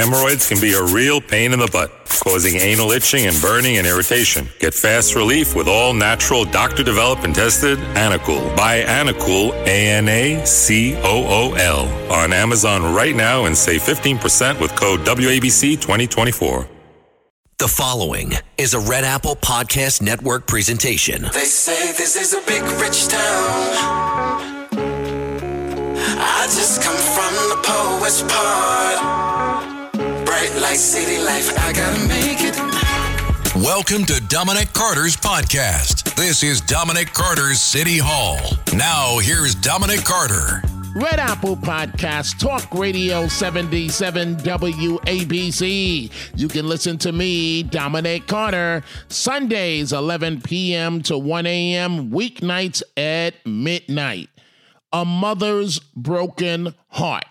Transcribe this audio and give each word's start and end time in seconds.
Hemorrhoids 0.00 0.48
can 0.48 0.58
be 0.62 0.72
a 0.72 0.82
real 0.82 1.20
pain 1.20 1.52
in 1.52 1.58
the 1.58 1.66
butt, 1.66 1.92
causing 2.24 2.56
anal 2.56 2.90
itching 2.90 3.26
and 3.26 3.38
burning 3.42 3.76
and 3.76 3.86
irritation. 3.86 4.48
Get 4.58 4.72
fast 4.72 5.14
relief 5.14 5.54
with 5.54 5.68
all 5.68 5.92
natural, 5.92 6.46
doctor 6.46 6.82
developed 6.82 7.24
and 7.24 7.34
tested 7.34 7.78
Anacool. 7.94 8.56
Buy 8.56 8.80
Anacool, 8.80 9.52
A 9.66 9.88
N 9.90 10.08
A 10.08 10.42
C 10.46 10.96
O 10.96 11.02
O 11.04 11.52
L, 11.52 12.10
on 12.10 12.32
Amazon 12.32 12.94
right 12.94 13.14
now 13.14 13.44
and 13.44 13.54
save 13.54 13.82
15% 13.82 14.58
with 14.58 14.74
code 14.74 15.00
WABC 15.00 15.78
2024. 15.78 16.66
The 17.58 17.68
following 17.68 18.32
is 18.56 18.72
a 18.72 18.80
Red 18.80 19.04
Apple 19.04 19.36
Podcast 19.36 20.00
Network 20.00 20.46
presentation. 20.46 21.24
They 21.34 21.44
say 21.44 21.92
this 21.92 22.16
is 22.16 22.32
a 22.32 22.40
big 22.46 22.62
rich 22.80 23.08
town. 23.08 24.70
I 26.22 26.44
just 26.44 26.80
come 26.80 26.96
from 26.96 27.34
the 27.50 27.60
poet's 27.62 28.22
part. 28.22 29.69
Bright 30.40 30.62
light, 30.62 30.78
city 30.78 31.18
life, 31.22 31.52
I 31.58 31.70
gotta 31.74 32.08
make 32.08 32.38
it. 32.40 32.56
Welcome 33.62 34.06
to 34.06 34.22
Dominic 34.26 34.72
Carter's 34.72 35.14
podcast. 35.14 36.14
This 36.14 36.42
is 36.42 36.62
Dominic 36.62 37.12
Carter's 37.12 37.60
City 37.60 37.98
Hall. 37.98 38.38
Now, 38.74 39.18
here's 39.18 39.54
Dominic 39.54 40.02
Carter. 40.02 40.62
Red 40.96 41.18
Apple 41.18 41.58
Podcast, 41.58 42.38
Talk 42.38 42.72
Radio 42.72 43.28
77 43.28 44.36
WABC. 44.36 46.10
You 46.34 46.48
can 46.48 46.66
listen 46.66 46.96
to 46.96 47.12
me, 47.12 47.62
Dominic 47.62 48.26
Carter, 48.26 48.82
Sundays 49.08 49.92
11 49.92 50.40
p.m. 50.40 51.02
to 51.02 51.18
1 51.18 51.44
a.m., 51.44 52.10
weeknights 52.10 52.82
at 52.96 53.34
midnight. 53.44 54.30
A 54.90 55.04
mother's 55.04 55.80
broken 55.94 56.74
heart. 56.88 57.26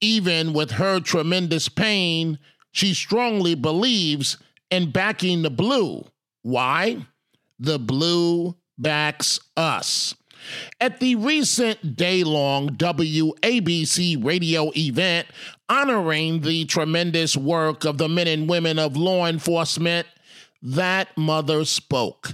Even 0.00 0.52
with 0.52 0.72
her 0.72 1.00
tremendous 1.00 1.68
pain, 1.68 2.38
she 2.72 2.94
strongly 2.94 3.54
believes 3.54 4.38
in 4.70 4.90
backing 4.90 5.42
the 5.42 5.50
blue. 5.50 6.04
Why? 6.42 7.06
The 7.58 7.78
blue 7.78 8.56
backs 8.78 9.40
us. 9.56 10.14
At 10.80 11.00
the 11.00 11.16
recent 11.16 11.96
day 11.96 12.24
long 12.24 12.70
WABC 12.70 14.24
radio 14.24 14.70
event 14.74 15.28
honoring 15.68 16.40
the 16.40 16.64
tremendous 16.64 17.36
work 17.36 17.84
of 17.84 17.98
the 17.98 18.08
men 18.08 18.26
and 18.26 18.48
women 18.48 18.78
of 18.78 18.96
law 18.96 19.26
enforcement, 19.26 20.06
that 20.62 21.16
mother 21.16 21.64
spoke. 21.64 22.32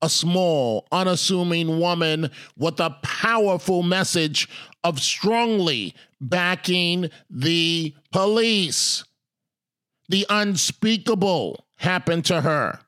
A 0.00 0.08
small, 0.08 0.86
unassuming 0.92 1.80
woman 1.80 2.30
with 2.56 2.78
a 2.78 2.96
powerful 3.02 3.82
message 3.82 4.48
of 4.84 5.00
strongly 5.00 5.94
backing 6.20 7.10
the 7.30 7.94
police. 8.12 9.04
The 10.08 10.26
unspeakable 10.28 11.66
happened 11.76 12.24
to 12.26 12.40
her. 12.40 12.80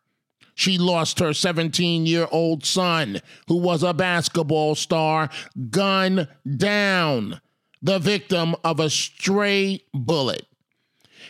She 0.54 0.76
lost 0.76 1.20
her 1.20 1.32
17 1.32 2.04
year 2.06 2.28
old 2.30 2.64
son, 2.66 3.20
who 3.48 3.56
was 3.56 3.82
a 3.82 3.94
basketball 3.94 4.74
star, 4.74 5.30
gunned 5.70 6.28
down, 6.56 7.40
the 7.80 7.98
victim 7.98 8.54
of 8.62 8.78
a 8.78 8.90
stray 8.90 9.82
bullet. 9.94 10.46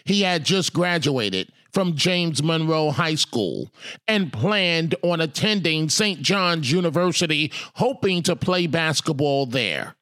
He 0.04 0.22
had 0.22 0.44
just 0.44 0.72
graduated 0.72 1.52
from 1.72 1.94
James 1.94 2.42
Monroe 2.42 2.90
High 2.90 3.14
School 3.14 3.72
and 4.08 4.32
planned 4.32 4.94
on 5.02 5.20
attending 5.20 5.88
St. 5.88 6.20
John's 6.20 6.72
University, 6.72 7.52
hoping 7.74 8.22
to 8.24 8.34
play 8.34 8.66
basketball 8.66 9.46
there. 9.46 9.94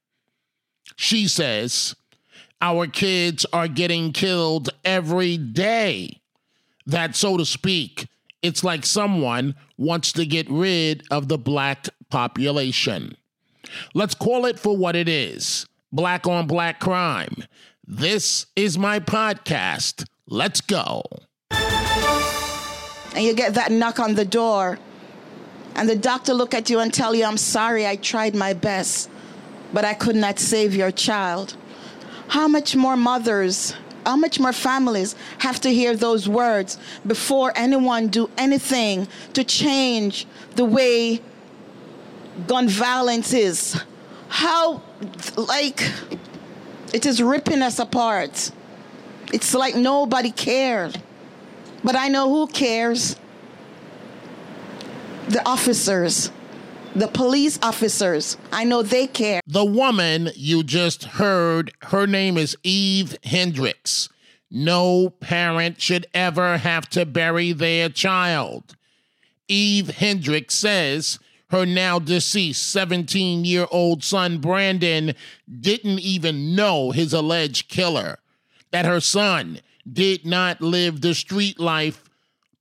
She 0.96 1.28
says, 1.28 1.94
Our 2.60 2.86
kids 2.86 3.46
are 3.52 3.68
getting 3.68 4.12
killed 4.12 4.70
every 4.84 5.36
day. 5.36 6.20
That, 6.86 7.14
so 7.14 7.36
to 7.36 7.44
speak, 7.44 8.08
it's 8.42 8.64
like 8.64 8.86
someone 8.86 9.54
wants 9.76 10.12
to 10.12 10.24
get 10.24 10.48
rid 10.48 11.02
of 11.10 11.28
the 11.28 11.38
black 11.38 11.88
population. 12.10 13.16
Let's 13.94 14.14
call 14.14 14.46
it 14.46 14.58
for 14.58 14.76
what 14.76 14.96
it 14.96 15.08
is 15.08 15.66
black 15.92 16.26
on 16.26 16.46
black 16.46 16.80
crime. 16.80 17.44
This 17.86 18.46
is 18.54 18.78
my 18.78 19.00
podcast. 19.00 20.04
Let's 20.26 20.60
go. 20.60 21.02
And 21.50 23.24
you 23.24 23.34
get 23.34 23.54
that 23.54 23.72
knock 23.72 23.98
on 23.98 24.14
the 24.14 24.24
door, 24.24 24.78
and 25.74 25.88
the 25.88 25.96
doctor 25.96 26.34
look 26.34 26.54
at 26.54 26.70
you 26.70 26.80
and 26.80 26.92
tell 26.92 27.14
you, 27.14 27.24
I'm 27.24 27.38
sorry, 27.38 27.86
I 27.86 27.96
tried 27.96 28.34
my 28.34 28.52
best, 28.52 29.10
but 29.72 29.84
I 29.84 29.94
could 29.94 30.16
not 30.16 30.38
save 30.38 30.74
your 30.74 30.90
child. 30.90 31.56
How 32.28 32.48
much 32.48 32.76
more 32.76 32.96
mothers 32.96 33.74
how 34.06 34.16
much 34.16 34.40
more 34.40 34.54
families 34.54 35.14
have 35.36 35.60
to 35.60 35.68
hear 35.68 35.94
those 35.94 36.26
words 36.26 36.78
before 37.06 37.52
anyone 37.54 38.08
do 38.08 38.30
anything 38.38 39.06
to 39.34 39.44
change 39.44 40.26
the 40.56 40.64
way 40.64 41.20
gun 42.46 42.68
violence 42.68 43.34
is? 43.34 43.78
How 44.28 44.82
like 45.36 45.82
it 46.94 47.04
is 47.04 47.22
ripping 47.22 47.60
us 47.60 47.78
apart. 47.78 48.50
It's 49.30 49.52
like 49.52 49.74
nobody 49.74 50.30
cares 50.30 50.94
but 51.84 51.96
i 51.96 52.08
know 52.08 52.28
who 52.28 52.46
cares. 52.46 53.16
The 55.28 55.46
officers 55.46 56.30
the 56.94 57.08
police 57.08 57.58
officers. 57.62 58.36
I 58.52 58.64
know 58.64 58.82
they 58.82 59.06
care. 59.06 59.40
The 59.46 59.64
woman 59.64 60.30
you 60.34 60.62
just 60.62 61.04
heard, 61.04 61.72
her 61.82 62.06
name 62.06 62.36
is 62.36 62.56
Eve 62.62 63.16
Hendricks. 63.24 64.08
No 64.50 65.10
parent 65.10 65.80
should 65.80 66.06
ever 66.14 66.58
have 66.58 66.88
to 66.90 67.04
bury 67.04 67.52
their 67.52 67.88
child. 67.88 68.76
Eve 69.46 69.90
Hendricks 69.90 70.54
says 70.54 71.18
her 71.50 71.64
now 71.64 71.98
deceased 71.98 72.70
17 72.70 73.44
year 73.44 73.66
old 73.70 74.04
son, 74.04 74.38
Brandon, 74.38 75.14
didn't 75.60 76.00
even 76.00 76.54
know 76.54 76.90
his 76.90 77.12
alleged 77.12 77.68
killer, 77.68 78.18
that 78.70 78.84
her 78.84 79.00
son 79.00 79.60
did 79.90 80.26
not 80.26 80.60
live 80.60 81.00
the 81.00 81.14
street 81.14 81.58
life 81.58 82.07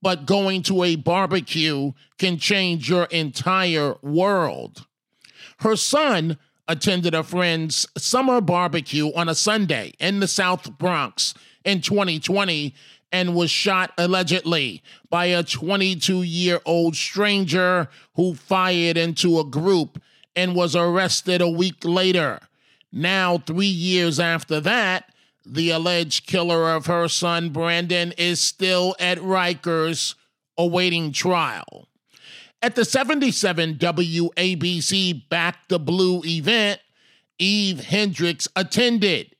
but 0.02 0.26
going 0.26 0.62
to 0.62 0.82
a 0.84 0.96
barbecue 0.96 1.92
can 2.18 2.38
change 2.38 2.88
your 2.88 3.04
entire 3.04 3.96
world. 4.02 4.86
Her 5.60 5.76
son 5.76 6.38
attended 6.68 7.14
a 7.14 7.22
friend's 7.22 7.86
summer 7.96 8.40
barbecue 8.40 9.12
on 9.14 9.28
a 9.28 9.34
Sunday 9.34 9.92
in 9.98 10.20
the 10.20 10.28
South 10.28 10.78
Bronx 10.78 11.34
in 11.64 11.80
2020 11.80 12.74
and 13.10 13.34
was 13.34 13.50
shot 13.50 13.92
allegedly 13.96 14.82
by 15.08 15.26
a 15.26 15.42
22 15.42 16.22
year 16.22 16.60
old 16.66 16.94
stranger 16.94 17.88
who 18.14 18.34
fired 18.34 18.96
into 18.96 19.38
a 19.38 19.44
group 19.44 20.00
and 20.36 20.54
was 20.54 20.76
arrested 20.76 21.40
a 21.40 21.48
week 21.48 21.84
later. 21.84 22.38
Now, 22.92 23.38
three 23.38 23.66
years 23.66 24.20
after 24.20 24.60
that, 24.60 25.12
the 25.54 25.70
alleged 25.70 26.26
killer 26.26 26.70
of 26.70 26.86
her 26.86 27.08
son, 27.08 27.50
Brandon, 27.50 28.12
is 28.18 28.40
still 28.40 28.94
at 28.98 29.18
Rikers 29.18 30.14
awaiting 30.56 31.12
trial. 31.12 31.88
At 32.60 32.74
the 32.74 32.84
77 32.84 33.76
WABC 33.76 35.28
Back 35.28 35.68
the 35.68 35.78
Blue 35.78 36.22
event, 36.24 36.80
Eve 37.38 37.84
Hendricks 37.84 38.48
attended. 38.56 39.34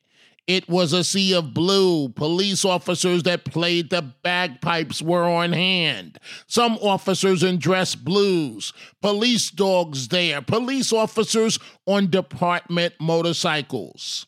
It 0.46 0.66
was 0.66 0.94
a 0.94 1.04
sea 1.04 1.34
of 1.34 1.52
blue. 1.52 2.08
Police 2.08 2.64
officers 2.64 3.24
that 3.24 3.44
played 3.44 3.90
the 3.90 4.00
bagpipes 4.00 5.02
were 5.02 5.24
on 5.24 5.52
hand. 5.52 6.18
Some 6.46 6.78
officers 6.80 7.42
in 7.42 7.58
dress 7.58 7.94
blues. 7.94 8.72
Police 9.02 9.50
dogs 9.50 10.08
there. 10.08 10.40
Police 10.40 10.90
officers 10.90 11.58
on 11.86 12.08
department 12.08 12.94
motorcycles 12.98 14.27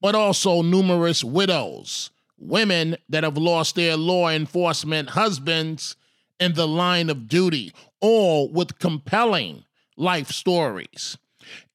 but 0.00 0.14
also 0.14 0.62
numerous 0.62 1.22
widows, 1.24 2.10
women 2.38 2.96
that 3.08 3.24
have 3.24 3.36
lost 3.36 3.74
their 3.74 3.96
law 3.96 4.28
enforcement 4.28 5.10
husbands 5.10 5.96
in 6.38 6.52
the 6.54 6.68
line 6.68 7.08
of 7.08 7.28
duty, 7.28 7.72
all 8.00 8.50
with 8.50 8.78
compelling 8.78 9.64
life 9.96 10.30
stories. 10.30 11.16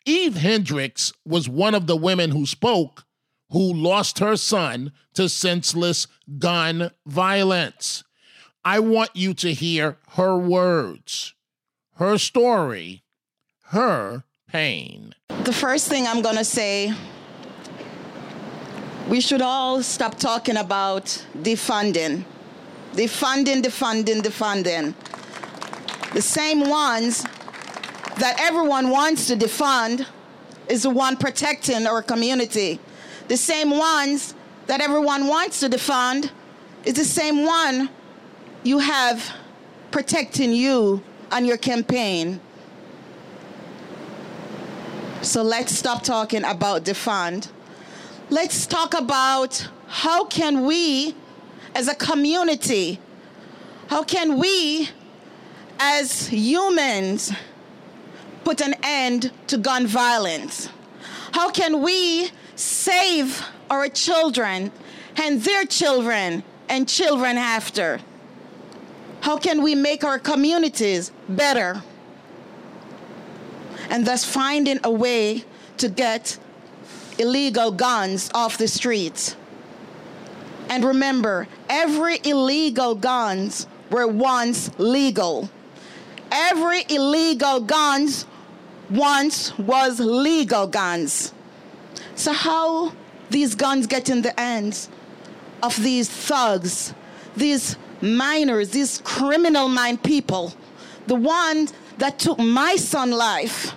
Eve 0.05 0.35
Hendricks 0.35 1.13
was 1.25 1.47
one 1.49 1.75
of 1.75 1.87
the 1.87 1.95
women 1.95 2.31
who 2.31 2.45
spoke 2.45 3.05
who 3.51 3.73
lost 3.73 4.19
her 4.19 4.35
son 4.35 4.91
to 5.13 5.27
senseless 5.29 6.07
gun 6.39 6.91
violence. 7.05 8.03
I 8.63 8.79
want 8.79 9.11
you 9.13 9.33
to 9.35 9.53
hear 9.53 9.97
her 10.11 10.37
words, 10.37 11.33
her 11.95 12.17
story, 12.17 13.03
her 13.65 14.23
pain. 14.47 15.15
The 15.43 15.53
first 15.53 15.87
thing 15.87 16.07
I'm 16.07 16.21
going 16.21 16.37
to 16.37 16.45
say 16.45 16.93
we 19.11 19.19
should 19.19 19.41
all 19.41 19.83
stop 19.83 20.17
talking 20.17 20.55
about 20.55 21.03
defunding. 21.35 22.23
Defunding, 22.93 23.61
defunding, 23.61 24.21
defunding. 24.21 24.93
The 26.13 26.21
same 26.21 26.61
ones 26.61 27.23
that 28.19 28.37
everyone 28.39 28.89
wants 28.89 29.27
to 29.27 29.35
defund 29.35 30.07
is 30.69 30.83
the 30.83 30.89
one 30.89 31.17
protecting 31.17 31.85
our 31.85 32.01
community. 32.01 32.79
The 33.27 33.35
same 33.35 33.71
ones 33.71 34.33
that 34.67 34.79
everyone 34.79 35.27
wants 35.27 35.59
to 35.59 35.67
defund 35.67 36.31
is 36.85 36.93
the 36.93 37.03
same 37.03 37.43
one 37.43 37.89
you 38.63 38.79
have 38.79 39.29
protecting 39.91 40.53
you 40.53 41.03
on 41.33 41.43
your 41.43 41.57
campaign. 41.57 42.39
So 45.21 45.43
let's 45.43 45.77
stop 45.77 46.01
talking 46.01 46.45
about 46.45 46.85
defund. 46.85 47.49
Let's 48.31 48.65
talk 48.65 48.93
about 48.93 49.67
how 49.89 50.23
can 50.23 50.65
we 50.65 51.13
as 51.75 51.89
a 51.89 51.95
community, 51.95 52.97
how 53.87 54.03
can 54.03 54.39
we 54.39 54.87
as 55.77 56.29
humans 56.29 57.33
put 58.45 58.61
an 58.61 58.75
end 58.83 59.33
to 59.47 59.57
gun 59.57 59.85
violence? 59.85 60.69
How 61.33 61.51
can 61.51 61.81
we 61.81 62.31
save 62.55 63.45
our 63.69 63.89
children 63.89 64.71
and 65.17 65.41
their 65.41 65.65
children 65.65 66.45
and 66.69 66.87
children 66.87 67.37
after? 67.37 67.99
How 69.19 69.35
can 69.35 69.61
we 69.61 69.75
make 69.75 70.05
our 70.05 70.17
communities 70.17 71.11
better? 71.27 71.83
And 73.89 74.07
thus 74.07 74.23
finding 74.23 74.79
a 74.85 74.91
way 74.91 75.43
to 75.79 75.89
get 75.89 76.39
illegal 77.19 77.71
guns 77.71 78.29
off 78.33 78.57
the 78.57 78.67
streets. 78.67 79.35
And 80.69 80.85
remember, 80.85 81.47
every 81.69 82.19
illegal 82.23 82.95
guns 82.95 83.67
were 83.89 84.07
once 84.07 84.71
legal. 84.77 85.49
Every 86.31 86.85
illegal 86.89 87.59
guns 87.59 88.25
once 88.89 89.57
was 89.57 89.99
legal 89.99 90.67
guns. 90.67 91.33
So 92.15 92.33
how 92.33 92.93
these 93.29 93.55
guns 93.55 93.87
get 93.87 94.09
in 94.09 94.21
the 94.21 94.33
hands 94.37 94.89
of 95.63 95.81
these 95.81 96.09
thugs, 96.09 96.93
these 97.35 97.77
minors, 98.01 98.69
these 98.69 99.01
criminal 99.03 99.67
mind 99.67 100.03
people, 100.03 100.53
the 101.07 101.15
ones 101.15 101.73
that 101.97 102.19
took 102.19 102.39
my 102.39 102.75
son 102.75 103.11
life, 103.11 103.73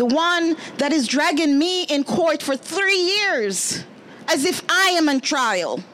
the 0.00 0.06
one 0.06 0.56
that 0.78 0.94
is 0.94 1.06
dragging 1.06 1.58
me 1.58 1.82
in 1.82 2.02
court 2.04 2.42
for 2.42 2.56
three 2.56 2.96
years 2.96 3.84
as 4.28 4.46
if 4.46 4.62
I 4.66 4.94
am 4.96 5.10
on 5.10 5.20
trial, 5.20 5.84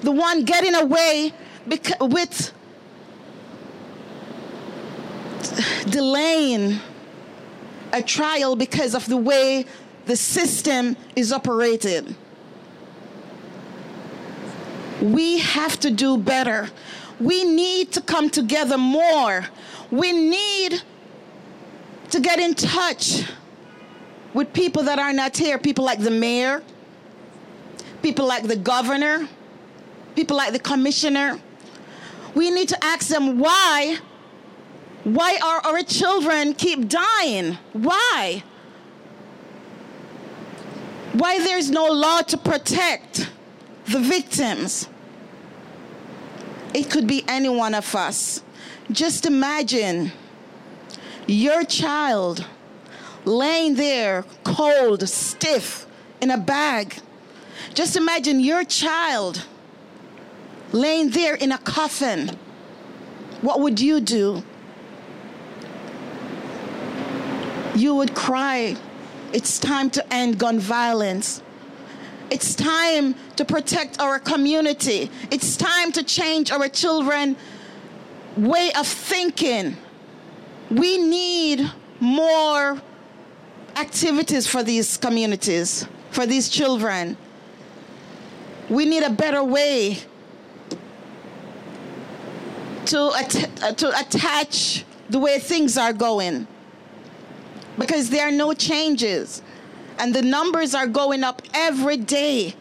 the 0.00 0.10
one 0.10 0.42
getting 0.44 0.74
away 0.74 1.32
with 2.00 2.52
delaying 5.88 6.80
a 7.92 8.02
trial 8.02 8.56
because 8.56 8.96
of 8.96 9.06
the 9.06 9.16
way 9.16 9.64
the 10.06 10.16
system 10.16 10.96
is 11.14 11.32
operated. 11.32 12.16
We 15.00 15.38
have 15.38 15.78
to 15.80 15.90
do 15.92 16.18
better. 16.18 16.68
We 17.20 17.44
need 17.44 17.92
to 17.92 18.00
come 18.00 18.28
together 18.28 18.76
more. 18.76 19.46
We 19.92 20.10
need 20.10 20.82
to 22.14 22.20
get 22.20 22.38
in 22.38 22.54
touch 22.54 23.24
with 24.34 24.52
people 24.52 24.84
that 24.84 25.00
are 25.00 25.12
not 25.12 25.36
here, 25.36 25.58
people 25.58 25.84
like 25.84 25.98
the 25.98 26.12
mayor, 26.12 26.62
people 28.02 28.24
like 28.24 28.44
the 28.44 28.54
governor, 28.54 29.28
people 30.14 30.36
like 30.36 30.52
the 30.52 30.60
commissioner. 30.60 31.40
We 32.36 32.52
need 32.52 32.68
to 32.68 32.84
ask 32.84 33.08
them 33.08 33.40
why 33.40 33.98
why 35.02 35.38
are 35.44 35.72
our 35.72 35.82
children 35.82 36.54
keep 36.54 36.88
dying? 36.88 37.58
Why? 37.72 38.44
Why 41.14 41.40
there's 41.40 41.68
no 41.68 41.86
law 41.88 42.22
to 42.22 42.38
protect 42.38 43.28
the 43.86 43.98
victims? 43.98 44.88
It 46.72 46.90
could 46.90 47.08
be 47.08 47.24
any 47.26 47.48
one 47.48 47.74
of 47.74 47.92
us. 47.96 48.42
Just 48.92 49.26
imagine 49.26 50.12
your 51.26 51.64
child 51.64 52.46
laying 53.24 53.74
there 53.74 54.24
cold, 54.44 55.08
stiff, 55.08 55.86
in 56.20 56.30
a 56.30 56.38
bag. 56.38 56.96
Just 57.74 57.96
imagine 57.96 58.40
your 58.40 58.64
child 58.64 59.44
laying 60.72 61.10
there 61.10 61.34
in 61.34 61.52
a 61.52 61.58
coffin. 61.58 62.30
What 63.40 63.60
would 63.60 63.80
you 63.80 64.00
do? 64.00 64.42
you 67.74 67.94
would 67.94 68.14
cry, 68.14 68.76
It's 69.32 69.58
time 69.58 69.90
to 69.90 70.12
end 70.12 70.38
gun 70.38 70.60
violence. 70.60 71.42
It's 72.30 72.54
time 72.54 73.16
to 73.34 73.44
protect 73.44 74.00
our 74.00 74.20
community. 74.20 75.10
It's 75.32 75.56
time 75.56 75.90
to 75.92 76.04
change 76.04 76.52
our 76.52 76.68
children 76.68 77.36
way 78.36 78.70
of 78.78 78.86
thinking. 78.86 79.76
We 80.70 80.98
need 80.98 81.70
more 82.00 82.80
activities 83.76 84.46
for 84.46 84.62
these 84.62 84.96
communities, 84.96 85.86
for 86.10 86.26
these 86.26 86.48
children. 86.48 87.16
We 88.68 88.84
need 88.86 89.02
a 89.02 89.10
better 89.10 89.42
way 89.42 89.98
to, 92.86 93.10
att- 93.14 93.62
uh, 93.62 93.72
to 93.72 93.98
attach 93.98 94.84
the 95.10 95.18
way 95.18 95.38
things 95.38 95.76
are 95.76 95.92
going 95.92 96.46
because 97.78 98.10
there 98.10 98.26
are 98.28 98.32
no 98.32 98.54
changes. 98.54 99.42
And 99.98 100.14
the 100.14 100.22
numbers 100.22 100.74
are 100.74 100.86
going 100.86 101.22
up 101.22 101.42
every 101.52 101.96
day. 101.96 102.54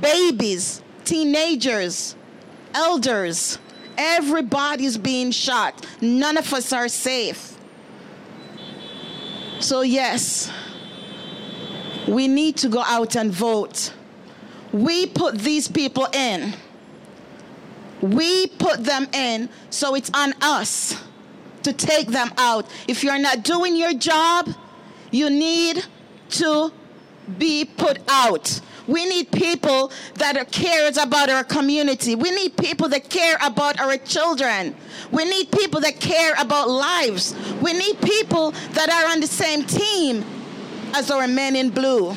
Babies, 0.00 0.82
teenagers, 1.04 2.14
elders, 2.74 3.58
everybody's 4.00 4.96
being 4.96 5.30
shot. 5.30 5.86
None 6.00 6.38
of 6.38 6.52
us 6.54 6.72
are 6.72 6.88
safe. 6.88 7.56
So, 9.60 9.82
yes, 9.82 10.50
we 12.08 12.26
need 12.26 12.56
to 12.58 12.68
go 12.68 12.80
out 12.80 13.14
and 13.14 13.30
vote. 13.30 13.92
We 14.72 15.06
put 15.06 15.38
these 15.38 15.68
people 15.68 16.06
in. 16.14 16.54
We 18.00 18.46
put 18.46 18.82
them 18.82 19.06
in, 19.12 19.50
so 19.68 19.94
it's 19.94 20.10
on 20.14 20.32
us 20.40 20.96
to 21.64 21.74
take 21.74 22.08
them 22.08 22.32
out. 22.38 22.66
If 22.88 23.04
you're 23.04 23.18
not 23.18 23.42
doing 23.42 23.76
your 23.76 23.92
job, 23.92 24.48
you 25.10 25.28
need 25.28 25.84
to 26.30 26.72
be 27.38 27.66
put 27.66 27.98
out. 28.08 28.60
We 28.90 29.08
need 29.08 29.30
people 29.30 29.92
that 30.14 30.36
are 30.36 30.44
cares 30.44 30.96
about 30.96 31.30
our 31.30 31.44
community. 31.44 32.16
We 32.16 32.32
need 32.32 32.56
people 32.56 32.88
that 32.88 33.08
care 33.08 33.36
about 33.40 33.78
our 33.78 33.96
children. 33.96 34.74
We 35.12 35.24
need 35.24 35.52
people 35.52 35.80
that 35.82 36.00
care 36.00 36.34
about 36.40 36.68
lives. 36.68 37.36
We 37.62 37.72
need 37.72 38.00
people 38.00 38.50
that 38.72 38.90
are 38.90 39.12
on 39.12 39.20
the 39.20 39.28
same 39.28 39.62
team 39.64 40.24
as 40.92 41.08
our 41.08 41.28
men 41.28 41.54
in 41.54 41.70
blue. 41.70 42.16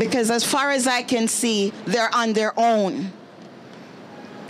Because 0.00 0.28
as 0.28 0.42
far 0.42 0.72
as 0.72 0.88
I 0.88 1.02
can 1.02 1.28
see, 1.28 1.72
they're 1.86 2.12
on 2.12 2.32
their 2.32 2.58
own. 2.58 3.12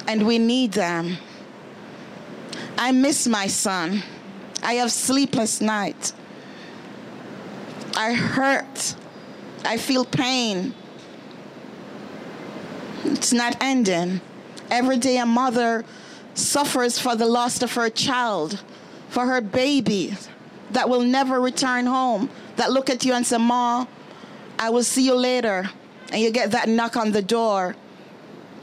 And 0.09 0.27
we 0.27 0.39
need 0.39 0.73
them. 0.73 1.19
I 2.79 2.91
miss 2.93 3.27
my 3.27 3.49
son. 3.49 4.03
I 4.63 4.75
have 4.75 4.91
sleepless 4.91 5.61
nights. 5.61 6.15
I 7.97 8.15
hurt. 8.15 8.97
I 9.65 9.77
feel 9.77 10.05
pain. 10.05 10.75
It's 13.05 13.33
not 13.33 13.57
ending. 13.61 14.21
Every 14.71 14.99
day 14.99 15.19
a 15.19 15.27
mother 15.27 15.85
suffers 16.35 16.99
for 16.99 17.15
the 17.15 17.27
loss 17.27 17.63
of 17.63 17.73
her 17.75 17.91
child, 17.91 18.63
for 19.09 19.27
her 19.27 19.41
baby 19.41 20.15
that 20.71 20.89
will 20.89 21.03
never 21.03 21.41
return 21.41 21.87
home, 21.87 22.31
that 22.57 22.73
look 22.73 22.89
at 22.89 23.05
you 23.05 23.13
and 23.13 23.27
say, 23.27 23.37
Ma, 23.37 23.87
I 24.59 24.71
will 24.71 24.83
see 24.83 25.05
you 25.05 25.15
later. 25.15 25.69
And 26.11 26.21
you 26.21 26.31
get 26.31 26.53
that 26.53 26.69
knock 26.69 26.97
on 26.97 27.13
the 27.13 27.23
door. 27.23 27.77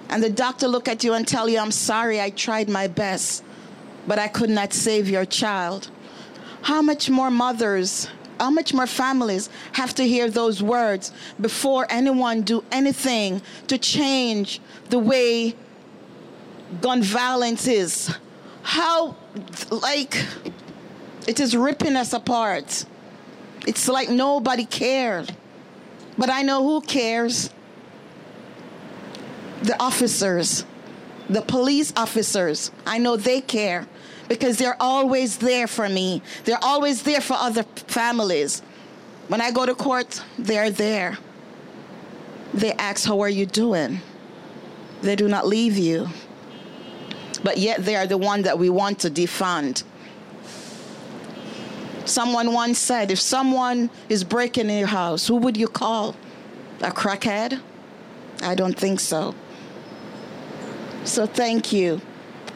And 0.10 0.24
the 0.24 0.30
doctor 0.30 0.68
look 0.68 0.88
at 0.88 1.04
you 1.04 1.14
and 1.14 1.28
tell 1.28 1.48
you, 1.48 1.60
I'm 1.60 1.72
sorry, 1.72 2.20
I 2.20 2.32
tried 2.32 2.70
my 2.70 2.88
best 2.88 3.44
but 4.10 4.18
I 4.18 4.28
could 4.28 4.50
not 4.50 4.74
save 4.74 5.08
your 5.08 5.24
child. 5.24 5.92
How 6.64 6.82
much 6.82 7.12
more 7.12 7.30
mothers, 7.30 8.10
how 8.40 8.50
much 8.50 8.74
more 8.74 8.88
families 8.88 9.50
have 9.74 9.94
to 9.96 10.04
hear 10.04 10.30
those 10.30 10.64
words 10.64 11.12
before 11.40 11.86
anyone 11.90 12.42
do 12.42 12.64
anything 12.72 13.42
to 13.68 13.78
change 13.78 14.62
the 14.90 15.00
way 15.00 15.56
gun 16.82 17.04
violence 17.04 17.68
is? 17.68 18.16
How, 18.64 19.16
like, 19.70 20.26
it 21.28 21.40
is 21.40 21.56
ripping 21.56 21.96
us 21.96 22.14
apart. 22.14 22.86
It's 23.68 23.88
like 23.88 24.10
nobody 24.10 24.66
cared. 24.66 25.36
But 26.18 26.30
I 26.30 26.42
know 26.42 26.64
who 26.64 26.82
cares 26.82 27.50
the 29.64 29.82
officers, 29.82 30.66
the 31.30 31.42
police 31.42 31.94
officers. 31.96 32.72
I 32.86 32.98
know 32.98 33.18
they 33.18 33.42
care 33.42 33.88
because 34.30 34.58
they're 34.58 34.78
always 34.80 35.40
there 35.40 35.68
for 35.68 35.90
me. 35.90 36.22
They're 36.46 36.64
always 36.64 37.04
there 37.04 37.20
for 37.20 37.34
other 37.34 37.64
families. 37.64 38.62
When 39.28 39.42
I 39.42 39.52
go 39.52 39.66
to 39.66 39.76
court, 39.76 40.24
they're 40.38 40.72
there. 40.72 41.18
They 42.54 42.72
ask, 42.74 43.06
How 43.06 43.20
are 43.22 43.30
you 43.30 43.46
doing? 43.46 44.00
They 45.02 45.16
do 45.16 45.28
not 45.28 45.46
leave 45.46 45.78
you. 45.78 46.08
But 47.44 47.58
yet 47.58 47.84
they 47.84 47.96
are 47.96 48.08
the 48.08 48.18
one 48.18 48.44
that 48.44 48.58
we 48.58 48.70
want 48.70 49.00
to 49.00 49.10
defund. 49.10 49.84
Someone 52.06 52.54
once 52.54 52.78
said, 52.78 53.12
If 53.12 53.20
someone 53.20 53.90
is 54.10 54.24
breaking 54.24 54.70
in 54.70 54.78
your 54.78 54.88
house, 54.88 55.28
who 55.28 55.38
would 55.38 55.58
you 55.58 55.68
call? 55.68 56.16
A 56.82 56.92
crackhead? 56.92 57.60
I 58.42 58.56
don't 58.56 58.78
think 58.78 59.00
so. 59.00 59.36
So 61.04 61.26
thank 61.26 61.74
you. 61.74 62.02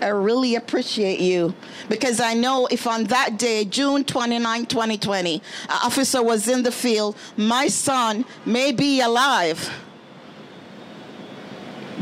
I 0.02 0.08
really 0.08 0.56
appreciate 0.56 1.20
you 1.20 1.54
because 1.90 2.20
I 2.20 2.34
know 2.34 2.68
if 2.70 2.88
on 2.88 3.06
that 3.06 3.38
day, 3.38 3.66
June 3.66 4.04
29, 4.04 4.66
2020, 4.66 5.36
an 5.36 5.42
officer 5.84 6.22
was 6.22 6.48
in 6.48 6.64
the 6.64 6.72
field, 6.72 7.16
my 7.38 7.68
son 7.68 8.26
may 8.46 8.72
be 8.72 9.02
alive, 9.02 9.70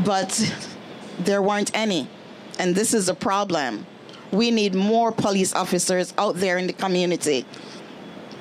but 0.04 0.52
there 1.20 1.42
weren't 1.42 1.70
any. 1.74 2.08
And 2.58 2.74
this 2.74 2.94
is 2.94 3.08
a 3.08 3.14
problem. 3.14 3.86
We 4.30 4.50
need 4.50 4.74
more 4.74 5.12
police 5.12 5.52
officers 5.52 6.14
out 6.18 6.36
there 6.36 6.58
in 6.58 6.66
the 6.66 6.72
community. 6.72 7.44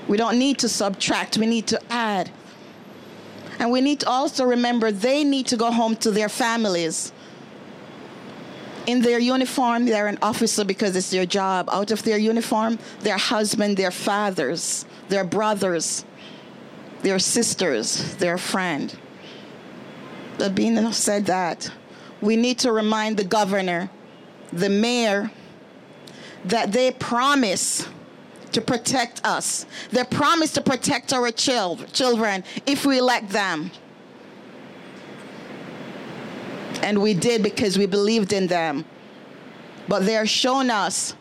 We 0.08 0.18
don't 0.18 0.40
need 0.40 0.60
to 0.60 0.70
subtract, 0.70 1.38
we 1.38 1.46
need 1.46 1.68
to 1.68 1.82
add. 1.92 2.32
And 3.60 3.72
we 3.72 3.82
need 3.82 4.00
to 4.00 4.10
also 4.10 4.44
remember 4.44 4.92
they 4.92 5.24
need 5.24 5.46
to 5.48 5.58
go 5.58 5.72
home 5.72 5.96
to 5.98 6.12
their 6.12 6.30
families 6.30 7.14
in 8.88 9.02
their 9.02 9.20
uniform, 9.20 9.86
they're 9.86 10.08
an 10.08 10.18
officer 10.22 10.64
because 10.64 10.96
it's 10.96 11.12
their 11.12 11.26
job. 11.26 11.70
Out 11.72 11.92
of 11.92 12.04
their 12.04 12.18
uniform, 12.18 12.80
their 13.02 13.18
husband, 13.18 13.78
their 13.78 13.92
fathers, 13.92 14.86
their 15.10 15.24
brothers, 15.24 16.06
their 17.02 17.20
sisters, 17.20 18.16
their 18.16 18.38
friend. 18.38 18.98
But 20.38 20.56
being 20.56 20.92
said 20.92 21.26
that, 21.28 21.72
we 22.22 22.36
need 22.36 22.60
to 22.60 22.72
remind 22.72 23.18
the 23.18 23.24
governor, 23.24 23.90
the 24.52 24.70
mayor, 24.70 25.32
that 26.46 26.72
they 26.72 26.92
promise 26.92 27.88
to 28.52 28.62
protect 28.62 29.26
us. 29.26 29.66
They 29.92 30.04
promise 30.04 30.52
to 30.54 30.62
protect 30.62 31.14
our 31.14 31.32
children 31.32 32.44
if 32.66 32.86
we 32.86 32.98
elect 32.98 33.30
them. 33.30 33.72
And 36.82 37.02
we 37.02 37.14
did 37.14 37.44
because 37.44 37.78
we 37.78 37.86
believed 37.86 38.34
in 38.34 38.48
them. 38.48 38.86
But 39.88 40.06
they're 40.06 40.26
showing 40.26 40.70
us 40.70 41.16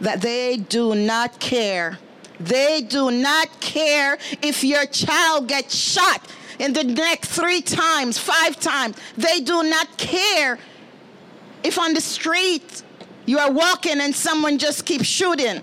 that 0.00 0.20
they 0.20 0.56
do 0.56 0.94
not 0.94 1.38
care. 1.40 1.98
They 2.38 2.80
do 2.80 3.10
not 3.10 3.60
care 3.60 4.18
if 4.42 4.64
your 4.64 4.86
child 4.86 5.48
gets 5.48 5.74
shot 5.74 6.26
in 6.58 6.72
the 6.72 6.84
neck 6.84 7.22
three 7.22 7.60
times, 7.62 8.18
five 8.18 8.58
times. 8.60 8.96
They 9.16 9.40
do 9.40 9.62
not 9.62 9.96
care 9.98 10.58
if 11.62 11.78
on 11.78 11.94
the 11.94 12.00
street 12.00 12.82
you 13.26 13.38
are 13.38 13.50
walking 13.50 14.00
and 14.00 14.14
someone 14.14 14.58
just 14.58 14.86
keeps 14.86 15.06
shooting. 15.06 15.62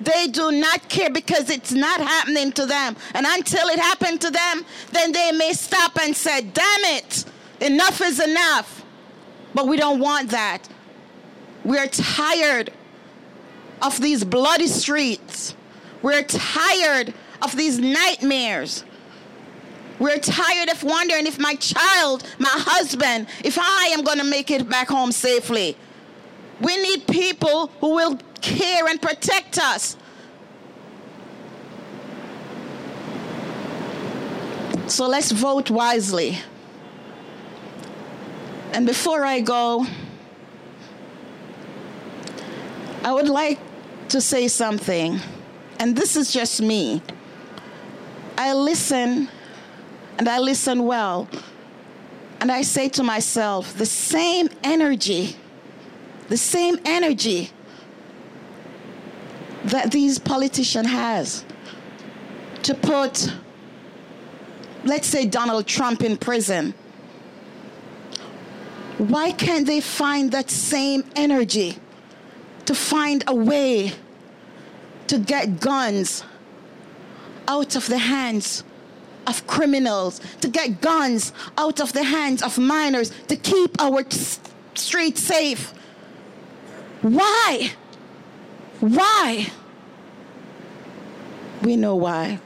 They 0.00 0.28
do 0.28 0.52
not 0.52 0.88
care 0.88 1.10
because 1.10 1.50
it's 1.50 1.72
not 1.72 2.00
happening 2.00 2.52
to 2.52 2.66
them. 2.66 2.96
And 3.14 3.26
until 3.26 3.68
it 3.68 3.78
happened 3.78 4.20
to 4.20 4.30
them, 4.30 4.64
then 4.92 5.12
they 5.12 5.32
may 5.32 5.52
stop 5.54 5.98
and 6.00 6.14
say, 6.16 6.42
damn 6.42 6.84
it, 6.96 7.24
Enough 7.60 8.00
is 8.02 8.20
enough. 8.20 8.84
But 9.54 9.66
we 9.66 9.76
don't 9.76 9.98
want 9.98 10.30
that. 10.30 10.68
We're 11.64 11.88
tired 11.88 12.72
of 13.82 14.00
these 14.00 14.24
bloody 14.24 14.66
streets. 14.66 15.54
We're 16.02 16.22
tired 16.22 17.14
of 17.42 17.56
these 17.56 17.78
nightmares. 17.78 18.84
We're 19.98 20.18
tired 20.18 20.70
of 20.70 20.82
wondering 20.84 21.26
if 21.26 21.38
my 21.38 21.54
child, 21.56 22.22
my 22.38 22.52
husband, 22.52 23.26
if 23.42 23.58
I 23.58 23.90
am 23.92 24.04
going 24.04 24.18
to 24.18 24.24
make 24.24 24.50
it 24.50 24.68
back 24.68 24.88
home 24.88 25.10
safely. 25.10 25.76
We 26.60 26.76
need 26.80 27.06
people 27.06 27.68
who 27.80 27.94
will 27.94 28.18
care 28.40 28.86
and 28.86 29.00
protect 29.02 29.58
us. 29.58 29.96
So 34.86 35.06
let's 35.08 35.32
vote 35.32 35.70
wisely. 35.70 36.38
And 38.78 38.86
before 38.86 39.24
I 39.24 39.40
go, 39.40 39.88
I 43.02 43.12
would 43.12 43.28
like 43.28 43.58
to 44.10 44.20
say 44.20 44.46
something, 44.46 45.18
and 45.80 45.96
this 45.96 46.14
is 46.14 46.32
just 46.32 46.62
me. 46.62 47.02
I 48.36 48.52
listen, 48.52 49.28
and 50.16 50.28
I 50.28 50.38
listen 50.38 50.86
well, 50.86 51.28
and 52.40 52.52
I 52.52 52.62
say 52.62 52.88
to 52.90 53.02
myself, 53.02 53.76
the 53.76 53.84
same 53.84 54.48
energy, 54.62 55.34
the 56.28 56.36
same 56.36 56.78
energy 56.84 57.50
that 59.64 59.90
these 59.90 60.20
politicians 60.20 60.86
has 60.86 61.44
to 62.62 62.74
put, 62.74 63.34
let's 64.84 65.08
say, 65.08 65.26
Donald 65.26 65.66
Trump 65.66 66.04
in 66.04 66.16
prison 66.16 66.74
why 68.98 69.30
can't 69.30 69.66
they 69.66 69.80
find 69.80 70.32
that 70.32 70.50
same 70.50 71.04
energy 71.14 71.78
to 72.66 72.74
find 72.74 73.22
a 73.26 73.34
way 73.34 73.92
to 75.06 75.18
get 75.18 75.60
guns 75.60 76.24
out 77.46 77.76
of 77.76 77.86
the 77.86 77.98
hands 77.98 78.64
of 79.26 79.46
criminals, 79.46 80.20
to 80.40 80.48
get 80.48 80.80
guns 80.80 81.32
out 81.56 81.80
of 81.80 81.92
the 81.92 82.02
hands 82.02 82.42
of 82.42 82.58
minors, 82.58 83.10
to 83.28 83.36
keep 83.36 83.80
our 83.80 84.04
streets 84.74 85.22
safe? 85.22 85.72
Why? 87.02 87.70
Why? 88.80 89.46
We 91.62 91.76
know 91.76 91.94
why. 91.94 92.40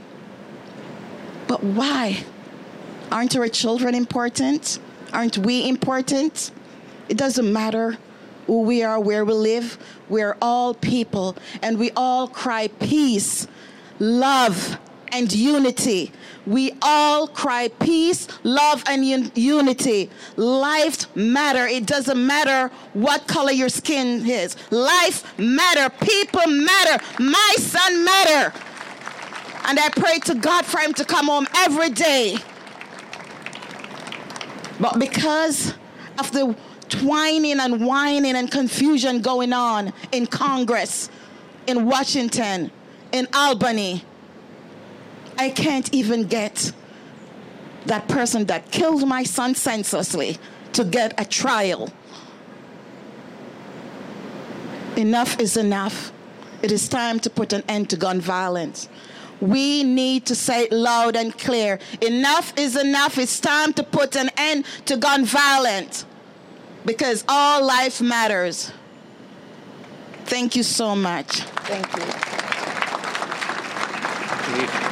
But 1.47 1.65
why? 1.65 2.25
Aren't 3.11 3.37
our 3.37 3.49
children 3.49 3.95
important? 3.95 4.79
Aren't 5.13 5.39
we 5.39 5.69
important? 5.69 6.51
It 7.09 7.17
doesn't 7.17 7.53
matter 7.53 7.99
who 8.47 8.63
we 8.63 8.83
are, 8.83 8.99
where 8.99 9.25
we 9.25 9.35
live. 9.35 9.79
We're 10.09 10.37
all 10.41 10.75
people, 10.75 11.37
and 11.61 11.79
we 11.79 11.91
all 11.97 12.29
cry 12.29 12.69
peace, 12.81 13.47
love, 13.99 14.79
and 15.09 15.31
unity. 15.33 16.11
We 16.47 16.73
all 16.81 17.29
cry 17.29 17.69
peace, 17.69 18.27
love, 18.43 18.83
and 18.87 19.05
un- 19.05 19.33
unity. 19.35 20.11
Life 20.37 21.15
matter. 21.15 21.67
It 21.67 21.87
doesn't 21.87 22.27
matter 22.27 22.69
what 22.95 23.27
color 23.27 23.53
your 23.53 23.69
skin 23.69 24.29
is. 24.29 24.57
Life 24.71 25.39
matter. 25.39 25.95
People 26.01 26.47
matter. 26.47 27.05
My 27.21 27.55
son 27.59 28.05
matter. 28.05 28.59
And 29.65 29.79
I 29.79 29.91
pray 29.91 30.19
to 30.21 30.35
God 30.35 30.65
for 30.65 30.79
him 30.79 30.95
to 30.95 31.05
come 31.05 31.27
home 31.27 31.47
every 31.55 31.91
day 31.91 32.39
but 34.83 34.99
because 34.99 35.75
of 36.19 36.33
the 36.33 36.57
twining 36.89 37.61
and 37.61 37.87
whining 37.87 38.35
and 38.35 38.51
confusion 38.51 39.23
going 39.23 39.53
on 39.53 39.93
in 40.11 40.27
Congress, 40.27 41.09
in 41.69 41.87
Washington, 41.87 42.69
in 43.13 43.29
Albany, 43.33 44.05
I 45.39 45.51
can't 45.51 45.95
even 45.95 46.25
get 46.25 46.73
that 47.87 48.09
person 48.09 48.47
that 48.47 48.73
killed 48.73 49.07
my 49.07 49.23
son 49.23 49.55
senselessly 49.55 50.39
to 50.73 50.83
get 50.85 51.15
a 51.17 51.25
trial. 51.25 51.89
Enough 54.97 55.39
is 55.39 55.57
enough. 55.57 56.13
It 56.61 56.73
is 56.73 56.89
time 56.89 57.21
to 57.21 57.31
put 57.31 57.53
an 57.53 57.63
end 57.69 57.89
to 57.91 57.97
gun 57.97 58.21
violence. 58.21 58.89
We 59.43 59.83
need 59.83 60.25
to 60.27 60.37
say 60.37 60.65
it 60.67 60.73
loud 60.73 61.17
and 61.17 61.37
clear. 61.37 61.81
Enough 62.01 62.53
is 62.57 62.77
enough. 62.77 63.19
It's 63.19 63.41
time 63.41 63.73
to 63.73 63.83
put 63.83 64.15
an 64.15 64.31
end 64.37 64.65
to 64.87 64.97
gun 64.97 65.25
violence 65.25 66.07
because 66.87 67.25
all 67.27 67.67
life 67.67 68.01
matters. 68.01 68.71
Thank 70.27 70.55
you 70.55 70.63
so 70.63 70.95
much. 70.95 71.41
Thank 71.67 71.87
you. 74.87 74.92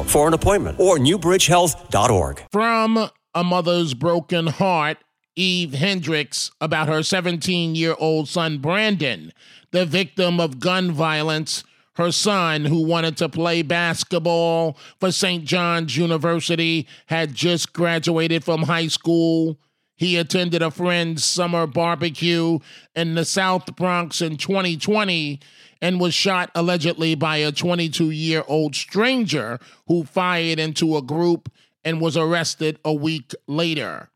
for 0.03 0.27
an 0.27 0.33
appointment 0.33 0.79
or 0.79 0.97
newbridgehealth.org. 0.97 2.43
From 2.51 3.09
A 3.33 3.43
Mother's 3.43 3.93
Broken 3.93 4.47
Heart, 4.47 4.97
Eve 5.35 5.73
Hendricks, 5.73 6.51
about 6.59 6.87
her 6.87 7.03
17 7.03 7.75
year 7.75 7.95
old 7.99 8.27
son 8.27 8.57
Brandon, 8.57 9.31
the 9.71 9.85
victim 9.85 10.39
of 10.39 10.59
gun 10.59 10.91
violence. 10.91 11.63
Her 11.95 12.11
son, 12.11 12.65
who 12.65 12.85
wanted 12.85 13.17
to 13.17 13.27
play 13.27 13.61
basketball 13.63 14.77
for 14.99 15.11
St. 15.11 15.43
John's 15.43 15.97
University, 15.97 16.87
had 17.07 17.35
just 17.35 17.73
graduated 17.73 18.45
from 18.45 18.63
high 18.63 18.87
school. 18.87 19.59
He 20.01 20.17
attended 20.17 20.63
a 20.63 20.71
friend's 20.71 21.23
summer 21.23 21.67
barbecue 21.67 22.57
in 22.95 23.13
the 23.13 23.23
South 23.23 23.75
Bronx 23.75 24.19
in 24.19 24.35
2020 24.35 25.39
and 25.79 25.99
was 25.99 26.15
shot 26.15 26.49
allegedly 26.55 27.13
by 27.13 27.37
a 27.37 27.51
22 27.51 28.09
year 28.09 28.43
old 28.47 28.75
stranger 28.75 29.59
who 29.85 30.03
fired 30.03 30.57
into 30.57 30.97
a 30.97 31.03
group 31.03 31.51
and 31.85 32.01
was 32.01 32.17
arrested 32.17 32.79
a 32.83 32.91
week 32.91 33.35
later. 33.45 34.09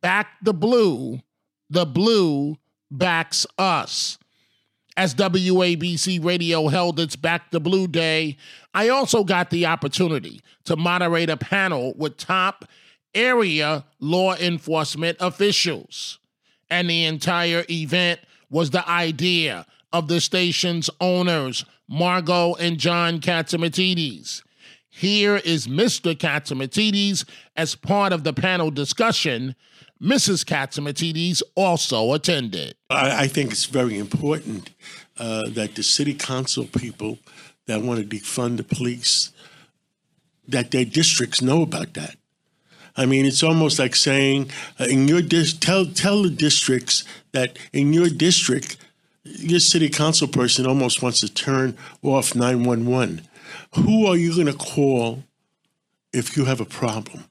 Back 0.00 0.38
the 0.40 0.54
blue, 0.54 1.20
the 1.68 1.84
blue 1.84 2.56
backs 2.90 3.46
us. 3.58 4.16
As 4.96 5.14
WABC 5.14 6.24
Radio 6.24 6.68
held 6.68 6.98
its 6.98 7.16
Back 7.16 7.50
the 7.50 7.60
Blue 7.60 7.86
Day, 7.86 8.38
I 8.72 8.88
also 8.88 9.24
got 9.24 9.50
the 9.50 9.66
opportunity 9.66 10.40
to 10.64 10.76
moderate 10.76 11.28
a 11.28 11.36
panel 11.36 11.92
with 11.98 12.16
top 12.16 12.64
area 13.14 13.84
law 13.98 14.34
enforcement 14.36 15.16
officials. 15.20 16.18
And 16.68 16.88
the 16.88 17.04
entire 17.04 17.64
event 17.68 18.20
was 18.48 18.70
the 18.70 18.88
idea 18.88 19.66
of 19.92 20.08
the 20.08 20.20
station's 20.20 20.88
owners, 21.00 21.64
Margot 21.88 22.54
and 22.54 22.78
John 22.78 23.20
Catsimatidis. 23.20 24.42
Here 24.88 25.36
is 25.36 25.66
Mr. 25.66 26.14
Catsimatidis 26.14 27.24
as 27.56 27.74
part 27.74 28.12
of 28.12 28.24
the 28.24 28.32
panel 28.32 28.70
discussion. 28.70 29.54
Mrs. 30.02 30.44
Catsimatidis 30.44 31.42
also 31.54 32.12
attended. 32.12 32.74
I, 32.88 33.24
I 33.24 33.26
think 33.28 33.52
it's 33.52 33.66
very 33.66 33.98
important 33.98 34.70
uh, 35.18 35.48
that 35.50 35.74
the 35.74 35.82
city 35.82 36.14
council 36.14 36.64
people 36.64 37.18
that 37.66 37.82
want 37.82 38.00
to 38.00 38.16
defund 38.16 38.56
the 38.56 38.64
police, 38.64 39.30
that 40.48 40.70
their 40.70 40.84
districts 40.84 41.40
know 41.40 41.62
about 41.62 41.94
that. 41.94 42.16
I 42.96 43.06
mean, 43.06 43.24
it's 43.24 43.42
almost 43.42 43.78
like 43.78 43.96
saying 43.96 44.50
uh, 44.78 44.84
in 44.84 45.08
your 45.08 45.22
dis- 45.22 45.52
tell 45.52 45.86
tell 45.86 46.22
the 46.22 46.30
districts 46.30 47.04
that 47.32 47.58
in 47.72 47.92
your 47.92 48.08
district, 48.08 48.76
your 49.24 49.60
city 49.60 49.88
council 49.88 50.28
person 50.28 50.66
almost 50.66 51.02
wants 51.02 51.20
to 51.20 51.32
turn 51.32 51.76
off 52.02 52.34
nine 52.34 52.64
one 52.64 52.86
one. 52.86 53.22
Who 53.74 54.06
are 54.06 54.16
you 54.16 54.34
going 54.34 54.46
to 54.46 54.52
call 54.52 55.24
if 56.12 56.36
you 56.36 56.44
have 56.46 56.60
a 56.60 56.64
problem? 56.64 57.24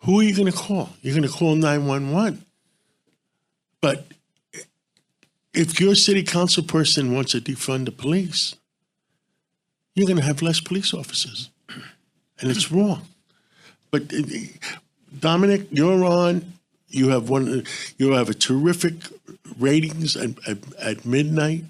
Who 0.00 0.20
are 0.20 0.22
you 0.22 0.34
going 0.34 0.50
to 0.50 0.56
call? 0.56 0.90
You're 1.02 1.14
going 1.14 1.28
to 1.28 1.34
call 1.34 1.54
nine 1.54 1.86
one 1.86 2.12
one. 2.12 2.44
But 3.80 4.06
if 5.54 5.80
your 5.80 5.94
city 5.94 6.22
council 6.22 6.62
person 6.62 7.14
wants 7.14 7.32
to 7.32 7.40
defund 7.40 7.84
the 7.86 7.92
police, 7.92 8.54
you're 9.94 10.06
going 10.06 10.18
to 10.18 10.24
have 10.24 10.42
less 10.42 10.60
police 10.60 10.94
officers, 10.94 11.50
and 12.40 12.50
it's 12.50 12.70
wrong. 12.70 13.02
But 13.90 14.12
uh, 14.12 14.22
Dominic, 15.20 15.66
you're 15.70 16.04
on. 16.04 16.52
You 16.88 17.10
have 17.10 17.28
one. 17.28 17.64
You 17.98 18.12
have 18.12 18.28
a 18.28 18.34
terrific 18.34 18.94
ratings 19.58 20.16
at, 20.16 20.30
at, 20.48 20.58
at 20.78 21.04
midnight. 21.04 21.64